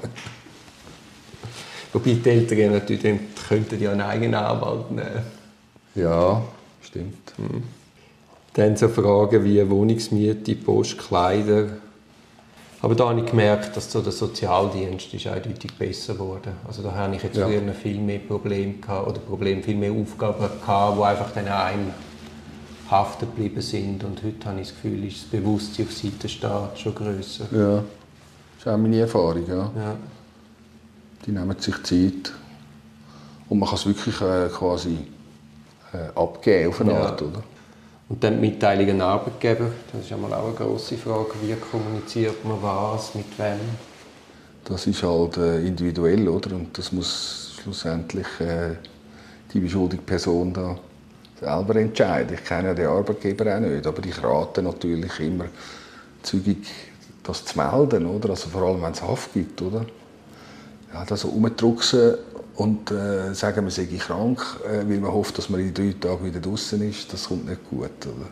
Wobei 1.93 2.15
die 2.15 2.31
Eltern 2.31 2.73
natürlich 2.73 3.21
könnten 3.49 3.81
ja 3.81 3.93
einen 3.93 4.01
eigenen 4.01 4.35
Anwalt 4.35 4.91
nehmen. 4.91 5.25
Ja, 5.95 6.43
stimmt. 6.83 7.33
Mhm. 7.37 7.65
Dann 8.55 8.77
so 8.77 8.89
Fragen 8.89 9.45
wie 9.45 9.69
Wohnungsmiete, 9.69 10.55
Post, 10.57 10.99
Kleider. 10.99 11.69
Aber 12.83 12.95
da 12.95 13.11
habe 13.11 13.21
ich 13.21 13.27
gemerkt, 13.27 13.77
dass 13.77 13.93
so 13.93 14.01
der 14.01 14.13
Sozialdienst 14.13 15.13
ist 15.13 15.27
eindeutig 15.27 15.77
besser 15.77 16.15
geworden. 16.15 16.53
Also 16.67 16.83
da 16.83 16.95
habe 16.95 17.15
ich 17.15 17.23
jetzt 17.23 17.37
ja. 17.37 17.47
früher 17.47 17.61
viel 17.75 17.99
mehr 17.99 18.21
Probleme 18.21 18.75
gehabt, 18.75 19.09
oder 19.09 19.19
Probleme, 19.19 19.63
viel 19.63 19.77
mehr 19.77 19.93
Aufgaben 19.93 20.47
gehabt, 20.61 20.99
die 20.99 21.03
einfach 21.03 21.31
dann 21.33 21.49
einem 21.49 21.93
haften 22.91 23.27
geblieben 23.27 23.61
sind. 23.61 24.05
Und 24.05 24.23
heute 24.23 24.49
habe 24.49 24.61
ich 24.61 24.69
das 24.69 24.77
Gefühl, 24.77 25.05
ist 25.07 25.23
das 25.23 25.31
Bewusstsein 25.31 25.87
auf 25.87 25.93
Seite 25.93 26.29
Staat 26.29 26.79
schon 26.79 26.95
grösser. 26.95 27.47
Ja, 27.53 27.77
das 27.77 27.85
ist 28.59 28.69
auch 28.69 28.77
meine 28.77 28.99
Erfahrung. 28.99 29.47
Ja. 29.49 29.71
ja. 29.77 29.97
Die 31.25 31.33
nehmen 31.33 31.57
sich 31.59 31.83
Zeit. 31.83 32.33
Und 33.49 33.59
man 33.59 33.69
kann 33.69 33.79
es 33.79 33.87
wirklich 33.87 34.21
äh, 34.21 34.49
quasi 34.49 34.99
äh, 35.93 36.19
abgeben 36.19 36.69
auf 36.69 36.81
eine 36.81 36.93
ja. 36.93 37.01
Art, 37.01 37.23
oder? 37.23 37.43
Und 38.09 38.25
dann 38.25 38.41
die 38.41 38.49
Mitteilung 38.49 38.91
an 38.91 39.01
Arbeitgeber, 39.03 39.71
das 39.93 40.05
ist 40.05 40.13
einmal 40.13 40.35
auch 40.35 40.47
eine 40.47 40.55
grosse 40.55 40.97
Frage, 40.97 41.31
wie 41.43 41.55
kommuniziert 41.55 42.45
man 42.45 42.61
was, 42.61 43.15
mit 43.15 43.39
wem? 43.39 43.61
Das 44.65 44.87
ist 44.87 45.03
halt 45.03 45.37
äh, 45.37 45.65
individuell, 45.65 46.29
oder? 46.29 46.57
Und 46.57 46.77
das 46.77 46.91
muss 46.91 47.55
schlussendlich 47.63 48.27
äh, 48.41 48.75
die 49.53 49.61
beschuldigte 49.61 50.05
Person 50.05 50.53
da 50.53 50.77
selber 51.41 51.77
entscheiden. 51.77 52.35
Ich 52.35 52.45
kenne 52.45 52.69
ja 52.69 52.75
den 52.75 52.87
Arbeitgeber 52.87 53.57
auch 53.57 53.61
nicht, 53.61 53.87
aber 53.87 54.05
ich 54.05 54.23
rate 54.23 54.63
natürlich 54.63 55.19
immer 55.21 55.47
zügig, 56.23 56.67
das 57.23 57.45
zu 57.45 57.59
melden, 57.59 58.07
oder? 58.07 58.31
Also 58.31 58.49
vor 58.51 58.63
allem, 58.63 58.83
wenn 58.83 58.93
es 58.93 59.03
Haft 59.03 59.33
gibt, 59.33 59.61
oder? 59.63 59.87
Ja, 60.93 61.05
das 61.05 61.23
so 61.23 61.29
rumdrucksen 61.29 62.15
und 62.57 62.91
äh, 62.91 63.33
sagen, 63.33 63.65
man 63.65 63.71
sei 63.71 63.87
krank, 63.87 64.43
äh, 64.67 64.79
weil 64.89 64.99
man 64.99 65.13
hofft, 65.13 65.39
dass 65.39 65.49
man 65.49 65.61
in 65.61 65.73
drei 65.73 65.95
Tagen 65.99 66.25
wieder 66.25 66.41
draußen 66.41 66.83
ist, 66.89 67.13
das 67.13 67.29
kommt 67.29 67.49
nicht 67.49 67.61
gut, 67.71 67.91
oder? 68.03 68.27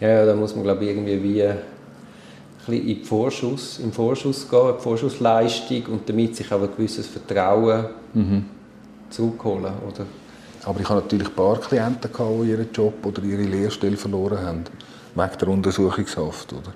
Ja, 0.00 0.26
da 0.26 0.34
muss 0.34 0.54
man 0.56 0.64
glaube 0.64 0.84
ich 0.84 0.90
irgendwie 0.90 1.22
wie 1.22 1.42
ein 1.44 1.58
bisschen 2.66 2.88
in 2.88 3.04
Vorschuss, 3.04 3.78
im 3.78 3.92
Vorschuss 3.92 4.48
gehen, 4.48 4.68
in 4.70 4.76
die 4.76 4.82
Vorschussleistung 4.82 5.86
und 5.86 6.08
damit 6.08 6.34
sich 6.34 6.50
auch 6.50 6.62
ein 6.62 6.68
gewisses 6.76 7.06
Vertrauen 7.06 7.86
mhm. 8.14 8.44
zurückholen, 9.10 9.72
oder? 9.86 10.06
Aber 10.64 10.80
ich 10.80 10.88
hatte 10.88 11.02
natürlich 11.02 11.28
ein 11.28 11.34
paar 11.34 11.58
Klienten, 11.58 12.10
die 12.12 12.50
ihren 12.50 12.72
Job 12.72 13.04
oder 13.04 13.22
ihre 13.22 13.42
Lehrstelle 13.42 13.96
verloren 13.96 14.38
haben, 14.40 14.64
wegen 15.14 15.38
der 15.38 15.48
Untersuchungshaft, 15.48 16.52
oder? 16.52 16.72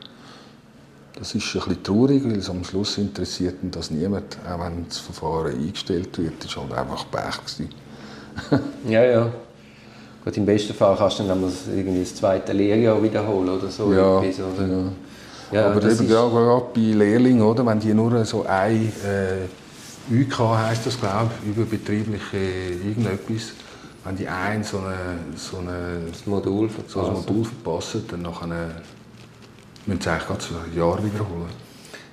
Das 1.19 1.35
ist 1.35 1.55
ein 1.55 1.61
bisschen 1.61 1.83
traurig, 1.83 2.25
weil 2.25 2.38
es 2.38 2.50
am 2.50 2.62
Schluss 2.62 2.99
interessiert 2.99 3.55
das 3.62 3.90
niemand, 3.90 4.37
auch 4.47 4.61
wenn 4.61 4.87
das 4.87 4.99
Verfahren 4.99 5.55
eingestellt 5.55 6.19
wird, 6.19 6.45
das 6.45 6.55
war 6.57 6.64
halt 6.64 6.78
einfach 6.78 7.07
Pech. 7.11 7.69
ja, 8.88 9.02
ja. 9.02 9.31
Gut, 10.23 10.37
Im 10.37 10.45
besten 10.45 10.75
Fall 10.75 10.95
kannst 10.97 11.21
du 11.21 11.23
dann 11.23 11.43
irgendwie 11.75 12.00
das 12.00 12.14
zweite 12.16 12.52
Lehrjahr 12.52 13.02
wiederholen 13.02 13.49
oder 13.49 13.69
so. 13.69 13.93
Ja, 13.95 14.19
oder? 14.19 14.26
ja. 14.69 14.93
ja 15.52 15.66
aber 15.71 15.83
eben 15.85 16.07
gerade 16.07 16.64
bei 16.75 16.81
Lehrlingen, 16.81 17.43
oder, 17.43 17.64
wenn 17.64 17.81
die 17.81 17.95
nur 17.95 18.23
so 18.25 18.45
ein 18.45 18.93
äh, 19.05 20.23
UK 20.23 20.38
heisst 20.38 20.85
das, 20.85 21.00
glaube 21.00 21.31
ich, 21.43 21.57
überbetriebliche 21.57 22.37
irgendetwas, 22.37 23.52
wenn 24.07 24.17
die 24.17 24.29
ein 24.29 24.63
so, 24.63 24.79
eine, 24.79 25.19
so 25.35 25.59
eine, 25.59 26.01
das 26.11 26.27
Modul 26.27 26.69
verpassen, 26.69 27.01
so 27.01 27.07
ein 27.07 27.13
Modul 27.13 27.45
verpassen 27.45 28.05
dann 28.09 28.23
nachher 28.23 28.47
müssen 29.87 30.01
sie 30.01 30.11
eigentlich 30.11 30.27
gerade 30.27 30.45
ein 30.65 30.77
Jahr 30.77 31.05
wiederholen. 31.05 31.67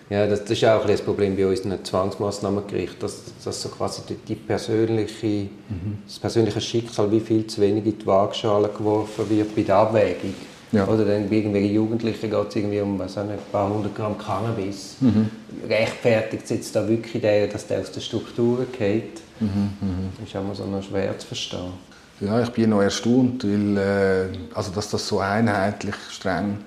Ja, 0.09 0.27
das, 0.27 0.41
das 0.41 0.51
ist 0.51 0.65
auch 0.65 0.81
ein 0.81 0.87
das 0.87 1.01
Problem 1.01 1.35
bei 1.35 1.47
unseren 1.47 1.83
Zwangsmaßnahmengericht, 1.83 3.01
dass, 3.01 3.23
dass 3.43 3.61
so 3.61 3.69
quasi 3.69 4.01
die, 4.07 4.15
die 4.15 4.35
persönliche, 4.35 5.49
mhm. 5.69 5.99
das 6.05 6.19
persönliche 6.19 6.61
Schicksal 6.61 7.11
wie 7.11 7.19
viel 7.19 7.47
zu 7.47 7.61
wenig 7.61 7.85
in 7.85 7.97
die 7.97 8.05
Waagschale 8.05 8.69
geworfen 8.69 9.29
wird 9.29 9.55
bei 9.55 9.63
der 9.63 9.75
Abwägung. 9.77 10.33
Ja. 10.73 10.87
Oder 10.87 11.05
dann 11.05 11.29
bei 11.29 11.35
irgendwelchen 11.35 11.73
Jugendlichen 11.73 12.31
geht 12.31 12.49
es 12.49 12.55
irgendwie 12.55 12.81
um 12.81 12.97
was 12.97 13.17
ein 13.17 13.29
paar 13.51 13.71
hundert 13.71 13.95
Gramm 13.95 14.17
Cannabis. 14.17 14.95
Mhm. 14.99 15.29
Rechtfertigt 15.69 16.43
es 16.45 16.49
jetzt 16.49 16.75
da 16.75 16.87
wirklich 16.87 17.21
der, 17.21 17.47
dass 17.47 17.67
der 17.67 17.81
aus 17.81 17.91
der 17.91 18.01
Struktur 18.01 18.65
geht? 18.77 19.21
Mhm. 19.39 19.47
Mhm. 19.79 20.09
Das 20.19 20.27
ist 20.27 20.35
auch 20.35 20.55
so 20.55 20.65
noch 20.65 20.83
schwer 20.83 21.17
zu 21.17 21.27
verstehen. 21.27 21.73
Ja, 22.19 22.41
ich 22.41 22.49
bin 22.49 22.71
noch 22.71 22.81
erstaunt, 22.81 23.43
weil, 23.43 23.77
äh, 23.77 24.55
also 24.55 24.71
dass 24.71 24.89
das 24.89 25.07
so 25.07 25.19
einheitlich 25.19 25.95
streng 26.09 26.57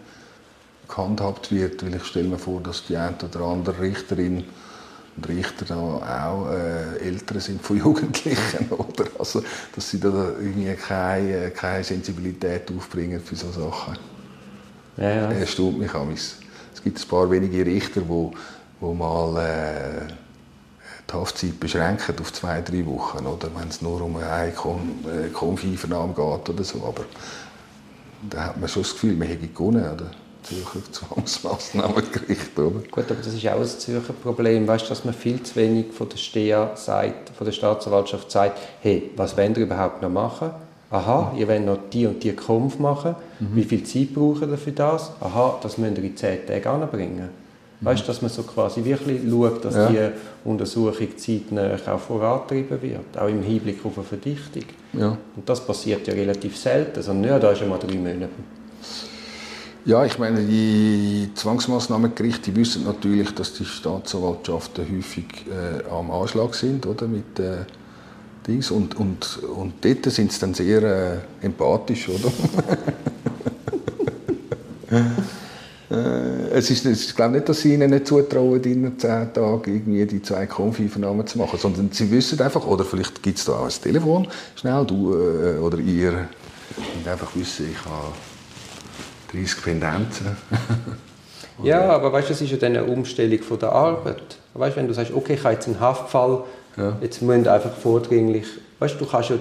gehandhabt 0.89 1.51
wird, 1.51 1.85
weil 1.85 1.97
ich 1.97 2.05
stelle 2.05 2.29
mir 2.29 2.39
vor, 2.39 2.61
dass 2.61 2.85
die 2.87 2.97
eine 2.97 3.17
oder 3.23 3.45
andere 3.45 3.81
Richterin 3.81 4.45
und 5.17 5.29
Richter 5.29 5.77
auch 5.77 6.51
äh, 6.51 6.99
Eltern 6.99 7.41
sind 7.41 7.63
von 7.63 7.79
Jugendlichen, 7.85 8.69
oder? 8.71 9.07
Also, 9.19 9.43
dass 9.75 9.91
sie 9.91 9.99
da 9.99 10.09
irgendwie 10.39 10.75
keine, 10.75 11.51
keine 11.51 11.85
Sensibilität 11.85 12.71
aufbringen 12.77 13.21
für 13.21 13.37
solche 13.37 13.61
Sachen. 13.61 13.99
Ja, 14.97 15.11
ja. 15.11 15.29
Das 15.29 15.39
erstaunt 15.39 15.79
mich 15.79 15.95
auch. 15.95 16.07
Es 16.11 16.83
gibt 16.83 16.99
ein 17.01 17.09
paar 17.09 17.31
wenige 17.31 17.65
Richter, 17.65 18.01
die 18.01 18.09
wo, 18.09 18.33
wo 18.81 18.95
mal 18.95 19.37
äh, 19.43 20.13
die 21.09 21.15
Haftzeit 21.15 21.59
beschränken 21.61 22.15
auf 22.21 22.33
zwei, 22.33 22.61
drei 22.61 22.85
Wochen, 22.87 23.27
oder? 23.27 23.49
wenn 23.57 23.69
es 23.69 23.81
nur 23.81 24.01
um 24.03 24.17
eine 24.17 24.53
Konfivernahme 25.33 26.15
geht 26.15 26.49
oder 26.49 26.65
so. 26.65 26.85
Aber 26.85 27.05
da 28.29 28.47
hat 28.47 28.61
man 28.61 28.69
schon 28.69 28.83
das 28.83 28.93
Gefühl, 28.93 29.15
man 29.17 29.29
hätte 29.29 29.47
gewonnen. 29.47 29.85
Oder? 29.85 30.11
Zürcher 30.47 30.93
Zwangsmaßnahmengericht, 30.93 32.57
oder? 32.57 32.81
Gut, 32.91 33.05
aber 33.11 33.21
das 33.23 33.35
ist 33.35 33.47
auch 33.49 33.61
ein 33.61 33.67
Zürcher 33.67 34.13
Problem, 34.13 34.67
weißt, 34.67 34.89
dass 34.89 35.05
man 35.05 35.13
viel 35.13 35.43
zu 35.43 35.57
wenig 35.57 35.87
von 35.93 36.09
der 36.09 36.19
STEA 36.19 36.77
sagt, 36.77 37.31
von 37.31 37.45
der 37.45 37.53
Staatsanwaltschaft 37.53 38.31
sagt, 38.31 38.59
hey, 38.81 39.11
was 39.17 39.37
wollt 39.37 39.57
ihr 39.57 39.65
überhaupt 39.65 40.03
noch 40.03 40.11
machen? 40.11 40.51
Aha, 40.91 41.35
ihr 41.37 41.49
wollt 41.49 41.67
noch 41.67 41.79
die 41.93 42.07
und 42.07 42.23
die 42.23 42.33
Kampf 42.33 42.79
machen. 42.79 43.17
Mhm. 43.41 43.49
Wie 43.55 43.65
viel 43.65 43.83
Zeit 43.83 44.15
braucht 44.15 44.43
ihr 44.43 44.57
für 44.57 44.71
das? 44.71 45.11
Aha, 45.21 45.59
das 45.61 45.79
müsst 45.79 45.99
ihr 45.99 46.05
in 46.05 46.17
zehn 46.17 46.47
Tagen 46.47 46.83
anbringen. 46.83 47.29
Mhm. 47.81 47.87
Weißt, 47.87 48.09
dass 48.09 48.23
man 48.23 48.31
so 48.31 48.45
quasi 48.45 48.85
wirklich 48.85 49.23
schaut, 49.29 49.65
dass 49.65 49.75
ja. 49.75 49.89
die 49.89 50.49
Untersuchung 50.49 51.09
zeitnah 51.17 51.77
auch 51.87 51.99
vorangetrieben 51.99 52.81
wird, 52.81 53.19
auch 53.19 53.29
im 53.29 53.43
Hinblick 53.43 53.85
auf 53.85 53.99
eine 53.99 54.07
Verdichtung. 54.07 54.63
Ja. 54.93 55.19
Und 55.35 55.49
das 55.49 55.61
passiert 55.61 56.07
ja 56.07 56.15
relativ 56.15 56.57
selten, 56.57 57.03
sondern 57.03 57.33
ja, 57.33 57.39
da 57.41 57.51
ist 57.51 57.61
ja 57.61 57.67
mal 57.67 57.79
drei 57.79 57.97
Monate 57.97 58.29
ja, 59.87 60.05
ich 60.05 60.19
meine, 60.19 60.41
die 60.41 61.31
Zwangsmaßnahmengerichte 61.35 62.55
wissen 62.57 62.85
natürlich, 62.85 63.33
dass 63.35 63.55
die 63.55 63.65
Staatsanwaltschaften 63.65 64.85
häufig 64.85 65.27
äh, 65.47 65.89
am 65.89 66.11
Anschlag 66.11 66.55
sind, 66.57 66.85
oder, 66.87 67.07
mit 67.07 67.39
äh, 67.39 67.59
Dings. 68.47 68.73
Und, 68.73 68.97
und, 68.97 69.39
und 69.57 69.75
dort 69.85 70.13
sind 70.13 70.33
sie 70.33 70.41
dann 70.41 70.55
sehr 70.55 70.83
äh, 70.83 71.19
empathisch, 71.47 72.09
oder? 72.09 72.33
äh, 75.91 76.49
es 76.51 76.69
ist, 76.69 76.85
ich 76.85 77.15
glaube 77.15 77.35
nicht, 77.35 77.49
dass 77.49 77.61
sie 77.61 77.75
ihnen 77.75 77.91
nicht 77.91 78.09
zutrauen, 78.09 78.61
in 78.65 78.99
zehn 78.99 79.33
Tagen 79.33 79.73
irgendwie 79.73 80.05
die 80.05 80.21
zwei 80.21 80.47
Konfivernahmen 80.47 81.25
zu 81.29 81.39
machen, 81.39 81.61
sondern 81.61 81.93
sie 81.93 82.11
wissen 82.11 82.41
einfach, 82.41 82.67
oder 82.67 82.85
vielleicht 82.85 83.23
gibt 83.23 83.39
es 83.39 83.45
da 83.45 83.53
auch 83.53 83.67
ein 83.67 83.83
Telefon, 83.83 84.27
schnell, 84.57 84.85
du 84.85 85.15
äh, 85.15 85.59
oder 85.59 85.79
ihr, 85.79 86.29
und 86.77 87.07
einfach 87.07 87.37
wissen, 87.37 87.69
ich 87.71 87.85
habe 87.85 88.13
30 89.37 89.63
Pendenzen. 89.63 90.37
ja, 91.63 91.91
aber 91.91 92.13
weißt, 92.13 92.31
das 92.31 92.41
ist 92.41 92.51
ja 92.51 92.57
dann 92.57 92.77
eine 92.77 92.85
Umstellung 92.85 93.41
von 93.41 93.59
der 93.59 93.73
Arbeit. 93.73 94.39
Weißt, 94.55 94.77
wenn 94.77 94.89
du 94.89 94.95
sagst, 94.95 95.13
okay, 95.13 95.35
ich 95.35 95.45
habe 95.45 95.55
jetzt 95.55 95.67
einen 95.67 95.81
Haftfall, 95.81 96.45
ja. 96.77 96.97
jetzt 97.01 97.23
müssen 97.23 97.47
einfach 97.49 97.73
vordringlich, 97.73 98.47
weißt, 98.79 99.01
du 99.01 99.07
kannst 99.07 99.31
ja 99.31 99.37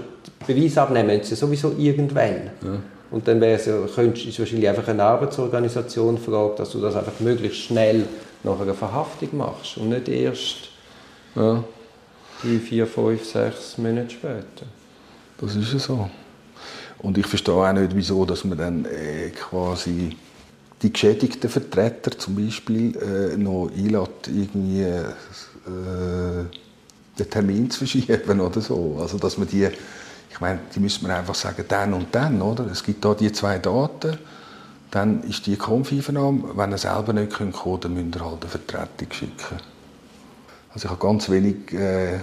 Beweis 0.46 0.78
abnehmen, 0.78 1.22
ja 1.24 1.36
sowieso 1.36 1.74
irgendwann. 1.78 2.50
Ja. 2.62 2.80
Und 3.12 3.28
dann 3.28 3.40
wäre 3.40 3.60
es 3.60 3.66
ja, 3.66 3.75
könntest, 3.94 4.25
ist 4.25 4.40
wahrscheinlich 4.40 4.68
einfach 4.68 4.88
eine 4.88 5.04
Arbeitsorganisation 5.04 6.18
fragt, 6.18 6.60
dass 6.60 6.72
du 6.72 6.82
das 6.82 6.96
einfach 6.96 7.20
möglichst 7.20 7.62
schnell 7.62 8.06
nach 8.44 8.60
einer 8.60 8.74
Verhaftung 8.74 9.38
machst 9.38 9.78
und 9.78 9.90
nicht 9.90 10.08
erst 10.10 10.70
ja. 11.36 11.64
drei, 12.42 12.60
vier, 12.60 12.88
fünf, 12.88 13.24
sechs 13.24 13.78
Monate 13.78 14.10
später. 14.10 14.66
Das 15.38 15.56
ist 15.56 15.74
ja 15.74 15.80
so. 15.80 16.10
Und 17.05 17.19
ich 17.19 17.27
verstehe 17.27 17.53
auch 17.53 17.71
nicht, 17.71 17.95
wieso 17.95 18.25
dass 18.25 18.43
man 18.45 18.57
dann 18.57 18.85
äh, 18.85 19.29
quasi 19.29 20.17
die 20.81 20.91
geschädigten 20.91 21.51
Vertreter 21.51 22.17
zum 22.17 22.35
Beispiel 22.35 22.97
äh, 22.97 23.38
noch 23.38 23.69
einlädt, 23.69 24.27
irgendwie 24.27 24.81
äh, 24.81 25.03
den 27.19 27.29
Termin 27.29 27.69
zu 27.69 27.85
verschieben 27.85 28.41
oder 28.41 28.59
so. 28.59 28.97
Also 29.00 29.19
dass 29.19 29.38
man 29.38 29.47
die, 29.47 29.69
ich 30.31 30.39
meine, 30.39 30.62
die 30.74 30.79
müssen 30.79 31.05
man 31.05 31.15
einfach 31.15 31.35
sagen, 31.35 31.63
dann 31.67 31.93
und 31.93 32.07
dann, 32.12 32.41
oder? 32.41 32.65
Es 32.71 32.83
gibt 32.83 33.05
da 33.05 33.13
die 33.13 33.31
zwei 33.31 33.59
Daten, 33.59 34.17
dann 34.89 35.21
ist 35.25 35.45
die 35.45 35.57
Konfivernahme. 35.57 36.57
Wenn 36.57 36.71
er 36.71 36.79
selber 36.79 37.13
nicht 37.13 37.33
kommen 37.33 37.53
kann, 37.53 37.81
dann 37.81 37.93
müsst 37.93 38.15
ihr 38.15 38.25
halt 38.25 38.41
eine 38.41 38.50
Vertretung 38.50 39.12
schicken. 39.12 39.57
Also 40.74 40.85
ich 40.85 40.89
habe 40.89 41.00
ganz 41.00 41.29
wenig 41.29 41.71
äh, 41.71 42.21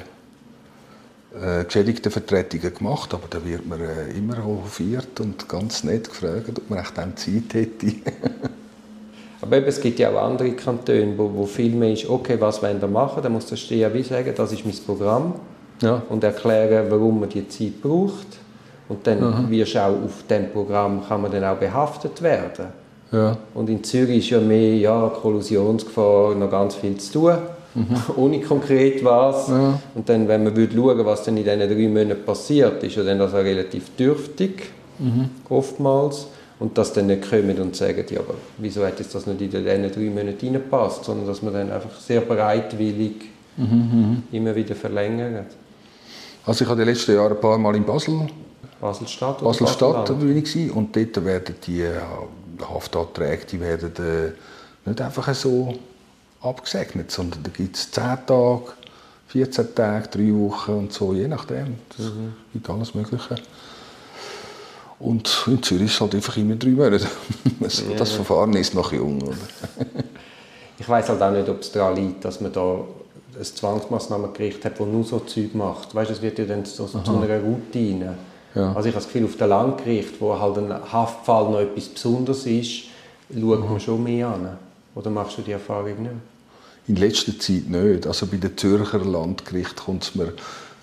äh, 1.40 1.64
Geschädigtenvertretungen 1.64 2.74
gemacht, 2.74 3.14
aber 3.14 3.26
da 3.30 3.44
wird 3.44 3.66
man 3.66 3.80
äh, 3.80 4.10
immer 4.16 4.44
hofiert 4.44 5.18
und 5.20 5.48
ganz 5.48 5.82
nett 5.82 6.10
gefragt, 6.10 6.58
ob 6.58 6.68
man 6.68 6.80
echt 6.80 6.98
dann 6.98 7.16
Zeit 7.16 7.54
hätte. 7.54 7.86
aber 9.40 9.56
eben, 9.56 9.66
es 9.66 9.80
gibt 9.80 9.98
ja 9.98 10.10
auch 10.10 10.22
andere 10.22 10.52
Kantone, 10.52 11.14
wo, 11.16 11.32
wo 11.32 11.46
viel 11.46 11.74
mehr 11.74 11.92
ist, 11.92 12.08
okay, 12.08 12.36
was 12.38 12.62
wollen 12.62 12.80
wir 12.80 12.88
machen, 12.88 13.22
dann 13.22 13.32
muss 13.32 13.46
der 13.46 13.56
Steher 13.56 13.92
wie 13.94 14.02
sagen, 14.02 14.32
das 14.36 14.52
ist 14.52 14.66
mein 14.66 14.76
Programm 14.84 15.34
ja. 15.80 16.02
und 16.08 16.22
erklären, 16.22 16.86
warum 16.90 17.20
man 17.20 17.28
die 17.28 17.48
Zeit 17.48 17.80
braucht. 17.80 18.26
Und 18.88 19.06
dann 19.06 19.20
mhm. 19.20 19.50
wirst 19.50 19.76
auch 19.76 19.90
auf 20.04 20.24
dem 20.28 20.50
Programm 20.50 21.06
kann 21.06 21.22
man 21.22 21.32
dann 21.32 21.44
auch 21.44 21.56
behaftet 21.56 22.20
werden. 22.20 22.66
Ja. 23.10 23.38
Und 23.54 23.70
in 23.70 23.82
Zürich 23.82 24.18
ist 24.18 24.30
ja 24.30 24.40
mehr 24.40 24.76
ja, 24.76 25.08
Kollusionsgefahr, 25.08 26.34
noch 26.34 26.50
ganz 26.50 26.74
viel 26.74 26.96
zu 26.98 27.12
tun 27.12 27.38
mhm. 27.74 27.96
ohne 28.16 28.40
konkret 28.40 29.04
was. 29.04 29.48
Ja. 29.48 29.80
Und 29.94 30.08
dann, 30.08 30.28
wenn 30.28 30.44
man 30.44 30.56
würde 30.56 30.74
schauen, 30.74 31.04
was 31.04 31.24
dann 31.24 31.36
in 31.36 31.44
diesen 31.44 31.60
drei 31.60 31.88
Monaten 31.88 32.24
passiert, 32.24 32.82
ist 32.82 32.96
ja 32.96 33.02
dann 33.02 33.18
das 33.18 33.34
auch 33.34 33.38
relativ 33.38 33.96
dürftig, 33.96 34.70
mhm. 34.98 35.30
oftmals. 35.48 36.28
Und 36.58 36.78
dass 36.78 36.92
dann 36.92 37.08
nicht 37.08 37.28
kommen 37.28 37.58
und 37.58 37.74
sagen, 37.74 38.04
ja, 38.08 38.20
aber 38.20 38.34
wieso 38.58 38.86
hat 38.86 39.00
jetzt 39.00 39.12
das 39.14 39.26
nicht 39.26 39.40
in 39.40 39.50
diesen 39.50 39.64
drei 39.64 40.10
Monaten 40.10 40.38
reingepasst, 40.40 41.04
sondern 41.04 41.26
dass 41.26 41.42
man 41.42 41.52
dann 41.54 41.72
einfach 41.72 41.98
sehr 41.98 42.20
bereitwillig 42.20 43.14
mhm, 43.56 43.66
mhm. 43.66 44.22
immer 44.30 44.54
wieder 44.54 44.76
verlängert. 44.76 45.46
Also 46.46 46.64
ich 46.64 46.70
habe 46.70 46.84
die 46.84 46.88
letzten 46.88 47.14
Jahre 47.14 47.34
ein 47.34 47.40
paar 47.40 47.58
Mal 47.58 47.74
in 47.76 47.84
Basel 47.84 48.28
Basel-Stadt 48.80 49.42
Basel-Stadt 49.42 50.10
und 50.10 50.96
dort 50.96 51.24
werden 51.24 51.54
die 51.66 51.86
Haftanträge 52.68 53.46
die 53.46 53.60
werden, 53.60 53.92
äh, 53.96 54.88
nicht 54.88 55.00
einfach 55.00 55.32
so 55.34 55.74
abgesegnet, 56.42 57.10
sondern 57.10 57.42
da 57.42 57.50
gibt 57.50 57.76
es 57.76 57.90
10 57.90 58.02
Tage, 58.26 58.72
14 59.28 59.74
Tage, 59.74 60.08
3 60.08 60.34
Wochen 60.34 60.72
und 60.72 60.92
so, 60.92 61.14
je 61.14 61.28
nachdem. 61.28 61.76
Das 61.96 62.06
mhm. 62.06 62.34
gibt 62.52 62.68
alles 62.68 62.94
Mögliche. 62.94 63.36
Und 65.02 65.44
in 65.48 65.62
Zürich 65.62 65.86
ist 65.86 65.94
es 65.94 66.00
halt 66.00 66.14
einfach 66.14 66.36
immer 66.36 66.54
drei 66.54 66.70
Monate. 66.70 67.06
Das, 67.60 67.80
ja. 67.80 67.96
das 67.96 68.12
Verfahren 68.12 68.54
ist 68.54 68.74
noch 68.74 68.92
jung. 68.92 69.22
Oder? 69.22 69.36
ich 70.78 70.88
weiß 70.88 71.08
halt 71.10 71.22
auch 71.22 71.30
nicht, 71.30 71.48
ob 71.48 71.60
es 71.60 71.70
daran 71.70 71.96
liegt, 71.96 72.24
dass 72.24 72.40
man 72.40 72.52
da 72.52 72.84
ein 73.36 73.44
Zwangsmaßnahmengericht 73.44 74.64
hat, 74.64 74.78
das 74.78 74.86
nur 74.86 75.04
so 75.04 75.20
Zeug 75.20 75.54
macht. 75.54 75.94
Weißt, 75.94 76.10
es 76.10 76.22
wird 76.22 76.38
ja 76.38 76.44
dann 76.44 76.64
so, 76.64 76.86
so 76.86 77.00
zu 77.00 77.16
einer 77.16 77.40
Routine. 77.40 78.16
Ja. 78.54 78.72
Also 78.74 78.88
ich 78.88 78.94
habe 78.94 79.04
das 79.04 79.06
Gefühl, 79.06 79.24
auf 79.24 79.36
dem 79.36 79.48
Landgericht, 79.48 80.20
wo 80.20 80.38
halt 80.38 80.58
ein 80.58 80.92
Haftfall 80.92 81.50
noch 81.50 81.60
etwas 81.60 81.88
Besonderes 81.88 82.46
ist, 82.46 82.84
schaut 83.32 83.68
man 83.68 83.80
schon 83.80 84.02
mehr 84.02 84.28
an. 84.28 84.56
Oder 84.94 85.10
machst 85.10 85.38
du 85.38 85.42
die 85.42 85.52
Erfahrung 85.52 86.02
nicht? 86.02 86.14
In 86.88 86.96
letzter 86.96 87.38
Zeit 87.38 87.68
nicht. 87.68 88.06
Also 88.06 88.26
bei 88.26 88.38
den 88.38 88.56
Zürcher 88.56 89.04
Landgericht 89.04 89.76
kommt 89.76 90.02
es 90.02 90.14
mir 90.14 90.32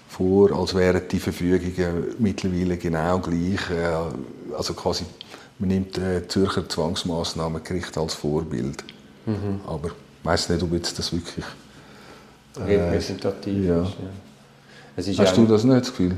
vor, 0.08 0.52
als 0.52 0.74
wären 0.74 1.02
die 1.12 1.20
Verfügungen 1.20 2.16
mittlerweile 2.20 2.78
genau 2.78 3.20
gleich. 3.20 3.70
Äh, 3.70 4.56
also 4.56 4.74
quasi, 4.74 5.06
man 5.60 5.70
nimmt 5.70 5.98
das 5.98 6.28
Zürcher 6.30 6.68
Zwangsmaßnahmengericht 6.68 7.98
als 7.98 8.14
Vorbild. 8.14 8.84
Mhm. 9.26 9.62
Aber 9.68 9.88
ich 9.88 9.94
weiß 10.26 10.50
nicht, 10.50 10.64
ob 10.64 10.74
jetzt 10.74 10.98
das 10.98 11.12
wirklich 11.12 11.46
äh, 12.58 12.64
repräsentativ 12.64 13.66
ja. 13.66 13.84
ist. 13.84 15.18
Ja. 15.18 15.24
Hast 15.24 15.38
du 15.38 15.46
das 15.46 15.64
nicht 15.64 15.82
das 15.82 15.90
Gefühl? 15.90 16.18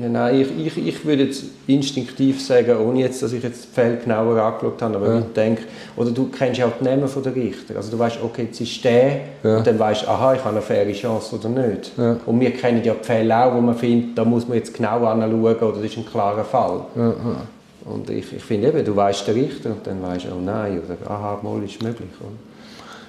Ja, 0.00 0.08
nein, 0.08 0.40
ich, 0.40 0.66
ich, 0.66 0.86
ich 0.86 1.04
würde 1.04 1.24
jetzt 1.24 1.44
instinktiv 1.66 2.44
sagen, 2.44 2.76
ohne 2.76 3.00
jetzt, 3.00 3.22
dass 3.22 3.32
ich 3.32 3.42
jetzt 3.42 3.64
die 3.64 3.74
Fälle 3.74 3.96
genauer 3.96 4.40
angeschaut 4.40 4.80
habe, 4.80 4.96
aber 4.96 5.14
ja. 5.14 5.18
ich 5.18 5.32
denke, 5.34 5.62
oder 5.96 6.10
du 6.10 6.28
kennst 6.28 6.60
ja 6.60 6.66
auch 6.66 6.72
die 6.80 6.84
Namen 6.84 7.08
der 7.24 7.34
Richter. 7.34 7.76
Also 7.76 7.90
du 7.90 7.98
weißt, 7.98 8.18
okay, 8.22 8.44
jetzt 8.44 8.60
ist 8.60 8.84
der 8.84 9.20
ja. 9.42 9.56
und 9.56 9.66
dann 9.66 9.78
weißt 9.78 10.02
du, 10.02 10.08
aha, 10.08 10.34
ich 10.34 10.40
habe 10.44 10.50
eine 10.50 10.62
faire 10.62 10.92
Chance 10.92 11.36
oder 11.36 11.48
nicht. 11.48 11.92
Ja. 11.96 12.16
Und 12.26 12.40
wir 12.40 12.52
kennen 12.52 12.84
ja 12.84 12.94
die 12.94 13.04
Fälle 13.04 13.36
auch, 13.36 13.54
wo 13.54 13.60
man 13.60 13.74
findet, 13.74 14.16
da 14.16 14.24
muss 14.24 14.46
man 14.46 14.58
jetzt 14.58 14.72
genau 14.72 15.04
anschauen 15.04 15.56
oder 15.56 15.72
das 15.72 15.84
ist 15.84 15.96
ein 15.96 16.06
klarer 16.06 16.44
Fall. 16.44 16.82
Und 17.84 18.10
ich, 18.10 18.32
ich 18.32 18.44
finde 18.44 18.68
eben, 18.68 18.84
du 18.84 18.94
weißt 18.94 19.26
den 19.26 19.34
Richter 19.34 19.70
und 19.70 19.86
dann 19.86 20.02
weißt 20.02 20.26
du, 20.26 20.28
oh 20.36 20.40
nein, 20.40 20.80
oder 20.80 21.10
aha, 21.10 21.40
mal 21.42 21.62
ist 21.64 21.82
möglich. 21.82 22.10
Oder? 22.20 22.30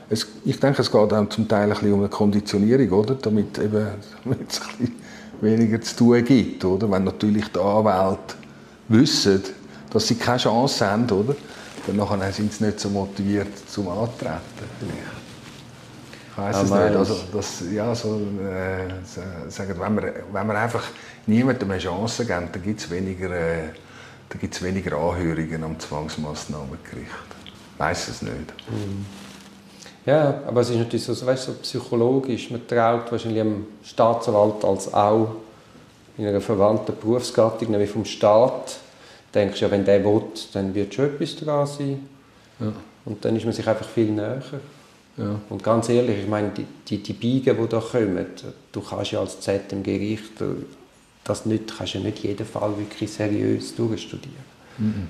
Es, 0.09 0.25
ich 0.43 0.59
denke, 0.59 0.81
es 0.81 0.91
geht 0.91 1.13
auch 1.13 1.29
zum 1.29 1.47
Teil 1.47 1.63
ein 1.63 1.69
bisschen 1.69 1.93
um 1.93 1.99
eine 1.99 2.09
Konditionierung, 2.09 2.89
oder? 2.91 3.15
damit 3.15 3.59
eben 3.59 3.87
damit 4.23 4.49
es 4.49 4.61
ein 4.61 4.67
bisschen 4.77 4.95
weniger 5.41 5.81
zu 5.81 5.95
tun 5.95 6.23
gibt. 6.23 6.63
Oder? 6.65 6.89
Wenn 6.89 7.03
natürlich 7.03 7.47
die 7.49 7.59
Anwälte 7.59 8.35
wissen, 8.87 9.43
dass 9.91 10.07
sie 10.07 10.15
keine 10.15 10.37
Chance 10.37 10.85
haben, 10.85 11.09
oder? 11.09 11.35
dann 11.87 12.33
sind 12.33 12.53
sie 12.53 12.65
nicht 12.65 12.79
so 12.79 12.89
motiviert 12.89 13.47
zum 13.67 13.87
Antreten. 13.89 14.39
Ich 16.31 16.37
weiß 16.37 16.57
es 16.57 16.69
nicht. 16.69 16.73
Also, 16.73 17.17
das, 17.33 17.63
ja, 17.71 17.95
so, 17.95 18.21
äh, 18.41 19.49
sagen, 19.49 19.75
wenn, 19.79 19.95
wir, 19.95 20.13
wenn 20.31 20.47
wir 20.47 20.57
einfach 20.57 20.83
niemandem 21.25 21.71
eine 21.71 21.79
Chance 21.79 22.25
geben, 22.25 22.49
dann 22.51 22.61
gibt 22.61 22.81
es 22.81 22.89
weniger, 22.89 23.31
äh, 23.31 23.69
weniger 24.61 24.97
Anhörungen 24.97 25.63
am 25.63 25.79
Zwangsmaßnahmengericht. 25.79 27.07
Ich 27.73 27.79
weiß 27.79 28.07
es 28.09 28.21
nicht. 28.21 28.53
Mhm. 28.69 29.05
Ja, 30.05 30.41
aber 30.47 30.61
es 30.61 30.69
ist 30.69 30.77
natürlich 30.77 31.05
so, 31.05 31.25
weißt, 31.25 31.45
so 31.45 31.53
psychologisch. 31.61 32.49
Man 32.51 32.65
traut 32.67 33.11
wahrscheinlich 33.11 33.43
dem 33.43 33.67
Staatsanwalt 33.83 34.63
als 34.63 34.93
auch 34.93 35.35
in 36.17 36.27
einer 36.27 36.41
verwandten 36.41 36.93
Berufsgattung, 36.99 37.71
nämlich 37.71 37.89
vom 37.89 38.05
Staat, 38.05 38.77
denkst 39.33 39.59
du 39.59 39.65
ja, 39.65 39.71
wenn 39.71 39.85
der 39.85 40.03
will, 40.03 40.23
dann 40.53 40.73
wird 40.73 40.93
schon 40.93 41.05
etwas 41.05 41.35
dran 41.35 41.67
sein. 41.67 42.09
Ja. 42.59 42.73
Und 43.05 43.23
dann 43.23 43.35
ist 43.35 43.45
man 43.45 43.53
sich 43.53 43.67
einfach 43.67 43.87
viel 43.87 44.11
näher. 44.11 44.41
Ja. 45.17 45.39
Und 45.49 45.63
ganz 45.63 45.89
ehrlich, 45.89 46.19
ich 46.19 46.27
meine, 46.27 46.49
die, 46.49 46.65
die, 46.87 46.97
die 47.03 47.13
Biegen, 47.13 47.57
die 47.57 47.67
da 47.67 47.79
kommen, 47.79 48.25
du 48.71 48.81
kannst 48.81 49.11
ja 49.11 49.19
als 49.19 49.39
ZMG-Richter 49.41 50.45
das 51.23 51.45
nicht, 51.45 51.77
kannst 51.77 51.93
ja 51.93 51.99
nicht 51.99 52.19
jeden 52.19 52.45
Fall 52.45 52.77
wirklich 52.77 53.11
seriös 53.11 53.75
durchstudieren. 53.75 54.43
Mhm. 54.77 55.07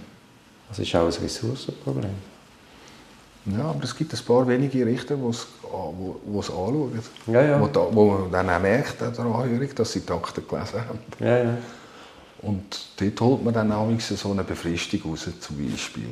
Das 0.67 0.79
ist 0.79 0.95
auch 0.95 1.05
ein 1.05 1.23
Ressourcenproblem. 1.23 2.11
Ja, 3.57 3.65
aber 3.65 3.83
es 3.83 3.95
gibt 3.95 4.13
ein 4.13 4.19
paar 4.25 4.47
wenige 4.47 4.85
Richter, 4.85 5.15
die 5.15 5.27
es, 5.27 5.47
wo, 5.63 6.39
es 6.39 6.49
anschauen. 6.49 6.99
Ja, 7.27 7.41
ja. 7.41 7.61
Wo, 7.61 7.67
da, 7.67 7.87
wo 7.91 8.05
man 8.11 8.31
dann 8.31 8.49
auch 8.49 8.59
merkt 8.59 9.01
der 9.01 9.07
Anhörung, 9.07 9.69
dass 9.75 9.91
sie 9.91 10.01
die 10.01 10.11
Akten 10.11 10.47
gelesen 10.47 10.81
haben. 10.87 10.99
Ja, 11.19 11.37
ja. 11.37 11.57
Und 12.41 12.87
dort 12.99 13.21
holt 13.21 13.43
man 13.43 13.53
dann 13.53 13.71
auch 13.71 13.87
so 13.99 14.31
eine 14.31 14.43
Befristung 14.43 15.01
raus, 15.05 15.27
zum 15.39 15.57
Beispiel. 15.57 16.09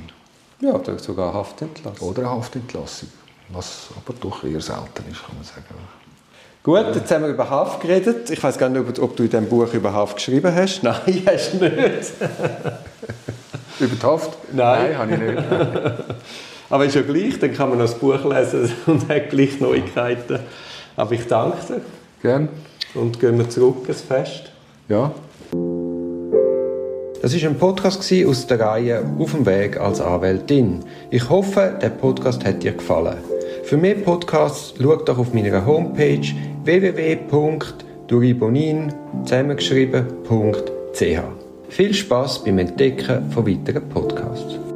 Ja, 0.59 0.71
oder 0.71 0.97
sogar 0.99 1.33
Haftentlassung. 1.33 2.09
Oder 2.09 2.23
eine 2.23 2.31
Haftentlassung, 2.31 3.09
was 3.49 3.88
aber 3.95 4.17
doch 4.19 4.43
eher 4.43 4.59
selten 4.59 5.09
ist, 5.09 5.23
kann 5.25 5.35
man 5.35 5.43
sagen. 5.43 5.65
Gut, 6.63 6.95
jetzt 6.95 7.09
haben 7.12 7.23
wir 7.23 7.29
über 7.29 7.49
Haft 7.49 7.79
geredet. 7.79 8.29
Ich 8.29 8.43
weiß 8.43 8.57
gar 8.57 8.67
nicht, 8.67 8.99
ob 8.99 9.15
du 9.15 9.23
in 9.23 9.29
diesem 9.29 9.47
Buch 9.47 9.71
über 9.73 9.93
Haft 9.93 10.17
geschrieben 10.17 10.53
hast. 10.53 10.83
Nein, 10.83 11.23
hast 11.25 11.53
du 11.53 11.57
nicht. 11.59 12.13
über 13.79 13.95
die 13.95 14.03
Haft? 14.03 14.31
Nein, 14.51 14.91
Nein 14.91 14.97
habe 14.97 15.13
ich 15.13 15.19
nicht. 15.19 15.43
Aber 16.69 16.86
ist 16.86 16.95
ja 16.95 17.01
gleich, 17.01 17.39
dann 17.39 17.53
kann 17.53 17.69
man 17.69 17.77
noch 17.77 17.86
das 17.86 17.95
Buch 17.95 18.25
lesen 18.25 18.71
und 18.88 19.08
hat 19.10 19.30
gleich 19.30 19.60
Neuigkeiten. 19.60 20.39
Aber 20.95 21.12
ich 21.13 21.27
danke 21.27 21.58
dir. 21.67 21.82
Gerne. 22.21 22.47
Und 22.93 23.19
gehen 23.19 23.38
wir 23.38 23.49
zurück 23.49 23.84
ins 23.88 24.01
Fest. 24.01 24.51
Ja. 24.89 25.12
Das 27.21 27.34
ist 27.34 27.45
ein 27.45 27.58
Podcast 27.58 28.13
aus 28.25 28.47
der 28.47 28.60
Reihe 28.60 29.03
Auf 29.19 29.32
dem 29.32 29.45
Weg 29.45 29.80
als 29.80 30.01
Anwältin. 30.01 30.80
Ich 31.10 31.30
hoffe, 31.30 31.77
der 31.82 31.89
Podcast 31.89 32.43
hat 32.45 32.63
dir 32.63 32.73
gefallen. 32.73 33.17
Für 33.63 33.77
mehr 33.77 33.95
Podcasts 33.95 34.73
schau 34.82 34.95
doch 34.95 35.17
auf 35.17 35.34
meiner 35.34 35.65
Homepage 35.65 36.21
www.duribonin 36.63 38.93
zusammengeschrieben.ch. 39.25 41.19
Viel 41.69 41.93
Spaß 41.93 42.45
beim 42.45 42.60
Entdecken 42.60 43.30
von 43.32 43.45
weiteren 43.45 43.89
Podcasts. 43.89 44.66